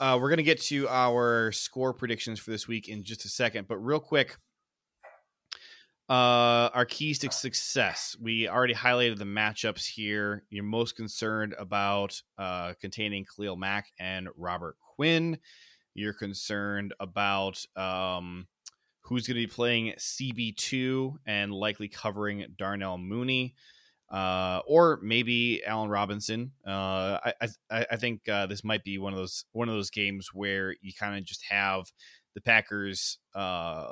[0.00, 3.28] Uh, we're going to get to our score predictions for this week in just a
[3.28, 4.36] second, but real quick,
[6.08, 8.16] uh, our keys to success.
[8.20, 10.44] We already highlighted the matchups here.
[10.50, 15.38] You're most concerned about uh, containing Khalil Mack and Robert Quinn.
[15.98, 18.46] You're concerned about um,
[19.02, 23.54] who's going to be playing CB2 and likely covering Darnell Mooney
[24.10, 26.52] uh, or maybe Allen Robinson.
[26.66, 27.32] Uh, I,
[27.70, 30.74] I, I think uh, this might be one of those one of those games where
[30.80, 31.86] you kind of just have
[32.34, 33.88] the Packers uh,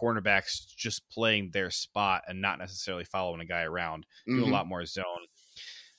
[0.00, 4.32] cornerbacks just playing their spot and not necessarily following a guy around, mm-hmm.
[4.32, 4.54] doing a mm-hmm.
[4.54, 5.04] lot more zone.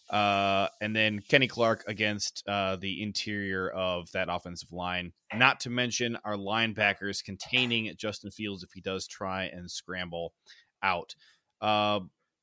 [0.09, 5.13] Uh, and then Kenny Clark against uh, the interior of that offensive line.
[5.33, 10.33] Not to mention our linebackers containing Justin Fields if he does try and scramble
[10.81, 11.13] out.
[11.61, 11.99] Uh,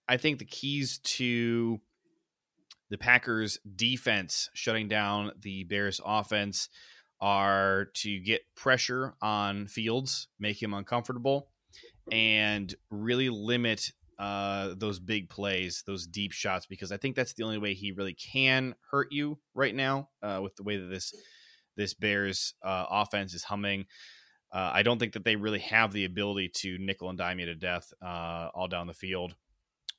[0.08, 1.80] I think the keys to
[2.90, 6.68] the Packers defense shutting down the Bears offense
[7.20, 11.48] are to get pressure on Fields, make him uncomfortable,
[12.12, 17.44] and really limit uh, those big plays, those deep shots, because I think that's the
[17.44, 21.14] only way he really can hurt you right now uh, with the way that this
[21.76, 23.84] this Bears uh, offense is humming.
[24.50, 27.46] Uh, I don't think that they really have the ability to nickel and dime you
[27.46, 29.34] to death uh, all down the field.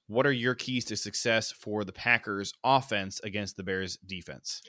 [0.07, 4.61] What are your keys to success for the Packers offense against the Bears defense?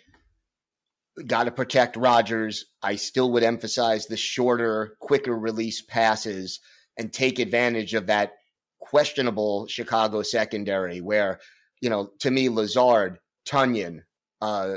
[1.26, 2.66] got to protect Rodgers.
[2.82, 6.61] I still would emphasize the shorter, quicker release passes
[6.96, 8.32] and take advantage of that
[8.81, 11.41] questionable Chicago secondary where,
[11.81, 14.03] you know, to me, Lazard, Tonyan,
[14.41, 14.76] uh,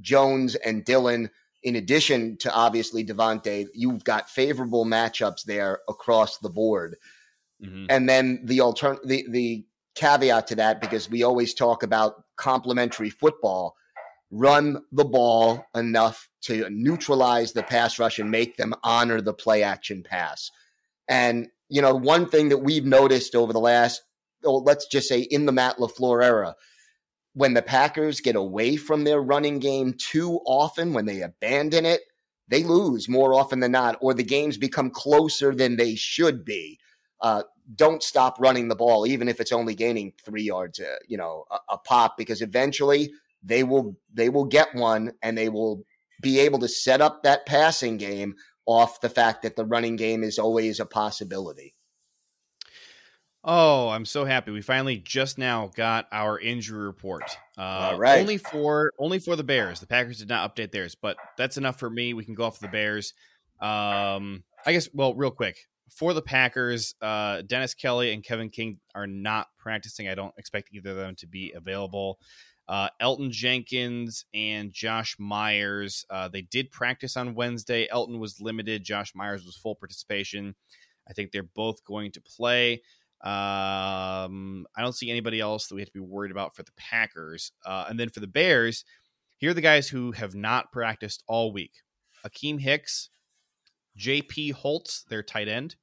[0.00, 1.30] Jones, and Dillon,
[1.62, 6.96] in addition to obviously Davante, you've got favorable matchups there across the board.
[7.62, 7.86] Mm-hmm.
[7.88, 13.10] And then the altern the the caveat to that, because we always talk about complementary
[13.10, 13.74] football,
[14.30, 19.62] run the ball enough to neutralize the pass rush and make them honor the play
[19.62, 20.50] action pass.
[21.08, 24.02] And, you know, one thing that we've noticed over the last,
[24.44, 26.54] oh, let's just say in the Matt LaFleur era,
[27.34, 32.00] when the Packers get away from their running game too often, when they abandon it,
[32.48, 36.78] they lose more often than not, or the games become closer than they should be.
[37.20, 37.42] Uh,
[37.74, 41.44] don't stop running the ball, even if it's only gaining three yards, uh, you know,
[41.50, 43.12] a, a pop, because eventually
[43.42, 45.84] they will they will get one and they will
[46.22, 48.34] be able to set up that passing game
[48.66, 51.74] off the fact that the running game is always a possibility.
[53.48, 54.50] Oh, I'm so happy.
[54.50, 57.22] We finally just now got our injury report.
[57.56, 58.18] Uh, All right.
[58.18, 59.78] Only for only for the Bears.
[59.78, 62.12] The Packers did not update theirs, but that's enough for me.
[62.12, 63.14] We can go off the Bears.
[63.60, 64.88] Um, I guess.
[64.92, 65.56] Well, real quick
[65.90, 70.08] for the Packers, uh, Dennis Kelly and Kevin King are not practicing.
[70.08, 72.18] I don't expect either of them to be available.
[72.68, 77.86] Uh, Elgton Jenkins and Josh Myers, uh, they did practice on Wednesday.
[77.92, 78.84] Elgton was limited.
[78.84, 80.54] Josh Myers was full participation.
[81.08, 82.82] I think they're both going to play.
[83.22, 86.72] Um, I don't see anybody else that we have to be worried about for the
[86.76, 87.52] Packers.
[87.64, 88.84] Uh, and then for the Bears,
[89.38, 91.72] here are the guys who have not practiced all week
[92.26, 93.10] Akiem Hicks,
[93.98, 95.76] JP Holtz, their tight end,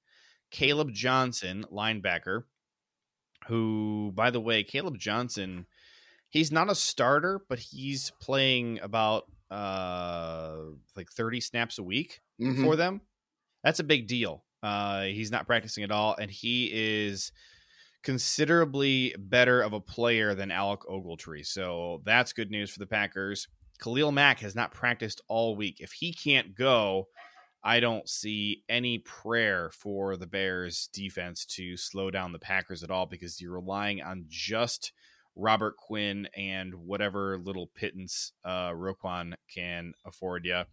[0.51, 2.43] Caleb Johnson, linebacker,
[3.47, 5.65] who, by the way, Caleb Johnson
[6.33, 10.55] he's not a starter, but he's playing about uh
[10.97, 12.63] like 30 snaps a week mm-hmm.
[12.63, 13.01] for them.
[13.63, 14.43] That's a big deal.
[14.61, 17.31] Uh he's not practicing at all and he is
[18.01, 21.45] considerably better of a player than Alec Ogletree.
[21.45, 23.47] So that's good news for the Packers.
[23.79, 25.77] Khalil Mack has not practiced all week.
[25.79, 27.07] If he can't go,
[27.63, 32.91] I don't see any prayer for the Bears defense to slow down the Packers at
[32.91, 34.91] all because you're relying on just
[35.35, 40.63] Robert Quinn and whatever little pittance uh, Roquan can afford you.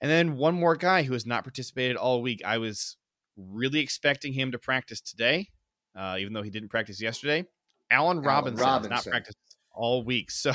[0.00, 2.42] And then one more guy who has not participated all week.
[2.44, 2.96] I was
[3.36, 5.48] really expecting him to practice today,
[5.94, 7.44] uh, even though he didn't practice yesterday.
[7.90, 8.92] Allen Robinson, Robinson.
[8.92, 9.38] has not practiced
[9.72, 10.30] all week.
[10.36, 10.52] So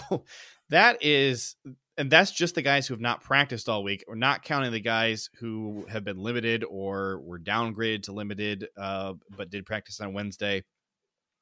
[0.70, 1.56] that is,
[1.98, 4.04] and that's just the guys who have not practiced all week.
[4.08, 9.14] We're not counting the guys who have been limited or were downgraded to limited, uh,
[9.36, 10.64] but did practice on Wednesday.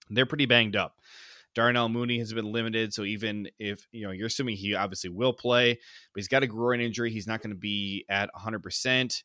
[0.09, 0.95] They're pretty banged up.
[1.55, 5.33] Darnell Mooney has been limited, so even if you know you're assuming he obviously will
[5.33, 8.61] play, but he's got a groin injury, he's not going to be at 100.
[8.61, 9.23] percent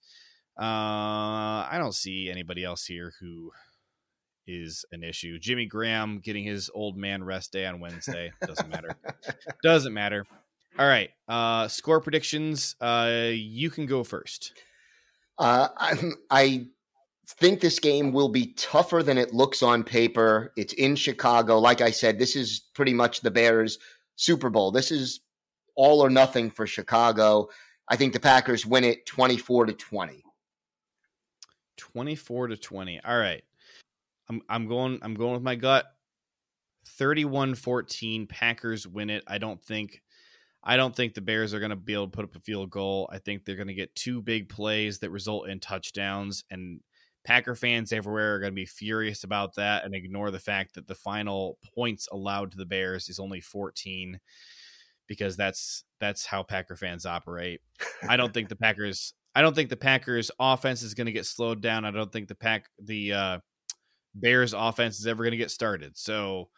[0.59, 3.51] Uh, I don't see anybody else here who
[4.47, 5.39] is an issue.
[5.39, 8.97] Jimmy Graham getting his old man rest day on Wednesday doesn't matter.
[9.63, 10.27] doesn't matter.
[10.79, 12.75] All right, uh, score predictions.
[12.81, 14.53] Uh, you can go first.
[15.39, 16.67] Uh, I'm, I
[17.27, 20.53] think this game will be tougher than it looks on paper.
[20.57, 21.59] It's in Chicago.
[21.59, 23.79] Like I said, this is pretty much the Bears'
[24.17, 24.71] Super Bowl.
[24.71, 25.21] This is
[25.77, 27.49] all or nothing for Chicago.
[27.89, 30.23] I think the Packers win it 24 to 20.
[31.77, 33.01] 24 to 20.
[33.05, 33.43] All right.
[34.29, 35.87] I'm I'm going I'm going with my gut.
[36.99, 39.25] 31-14 Packers win it.
[39.27, 40.03] I don't think
[40.63, 42.71] I don't think the Bears are going to be able to put up a field
[42.71, 43.09] goal.
[43.13, 46.81] I think they're going to get two big plays that result in touchdowns and
[47.25, 50.87] Packer fans everywhere are going to be furious about that and ignore the fact that
[50.87, 54.19] the final points allowed to the Bears is only 14
[55.07, 57.61] because that's that's how Packer fans operate.
[58.09, 61.27] I don't think the Packers I don't think the Packers offense is going to get
[61.27, 61.85] slowed down.
[61.85, 63.39] I don't think the pack the uh,
[64.15, 65.97] Bears offense is ever going to get started.
[65.97, 66.51] So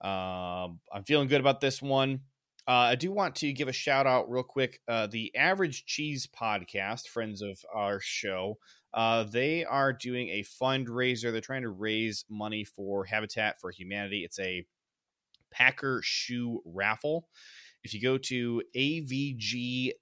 [0.00, 2.20] um, I'm feeling good about this one.
[2.68, 4.80] Uh, I do want to give a shout out real quick.
[4.88, 8.58] Uh, the Average Cheese Podcast, friends of our show,
[8.92, 11.30] uh, they are doing a fundraiser.
[11.30, 14.24] They're trying to raise money for Habitat for Humanity.
[14.24, 14.66] It's a
[15.52, 17.28] Packer shoe raffle.
[17.84, 19.92] If you go to AVG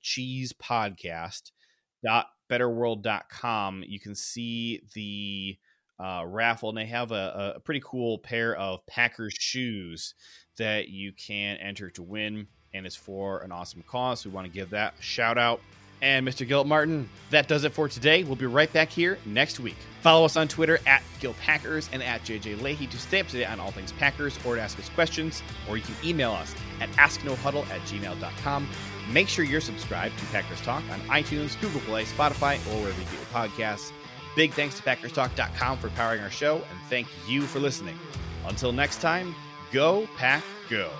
[3.87, 5.59] you can see the
[6.03, 10.15] uh, raffle, and they have a, a pretty cool pair of Packers shoes
[10.59, 14.25] that you can enter to win, and it's for an awesome cause.
[14.25, 15.61] We want to give that shout out.
[16.03, 16.47] And Mr.
[16.47, 18.25] Gilbert Martin, that does it for today.
[18.25, 19.77] We'll be right back here next week.
[20.03, 23.47] Follow us on Twitter at GilPackers and at JJ Leahy to stay up to date
[23.47, 26.91] on all things Packers or to ask us questions, or you can email us at
[26.91, 28.69] asknohuddle at gmail.com.
[29.11, 33.07] Make sure you're subscribed to Packers Talk on iTunes, Google Play, Spotify, or wherever you
[33.07, 33.91] get your podcasts.
[34.37, 37.99] Big thanks to PackersTalk.com for powering our show, and thank you for listening.
[38.47, 39.35] Until next time,
[39.73, 40.91] go, Pack, go.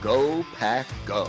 [0.00, 1.28] Go, Pack, go.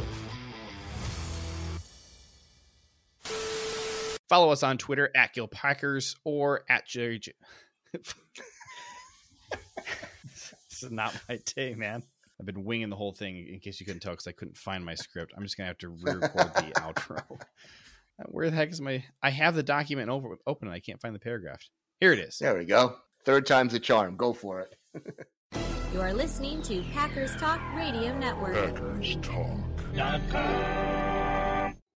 [4.30, 7.20] Follow us on Twitter at Gil Packers or at Jerry.
[7.20, 7.34] J-
[7.93, 8.13] this
[10.84, 12.03] is not my day, man.
[12.39, 14.84] I've been winging the whole thing in case you couldn't tell because I couldn't find
[14.84, 15.34] my script.
[15.36, 17.24] I'm just gonna have to re-record the outro.
[17.32, 19.03] Uh, where the heck is my?
[19.24, 21.61] I have the document over, open and I can't find the paragraph.
[21.99, 22.38] Here it is.
[22.38, 22.97] There we go.
[23.26, 24.18] Third time's a charm.
[24.18, 24.76] Go for it.
[25.93, 28.75] You are listening to Packers Talk Radio Network.
[28.75, 29.57] Packers Talk.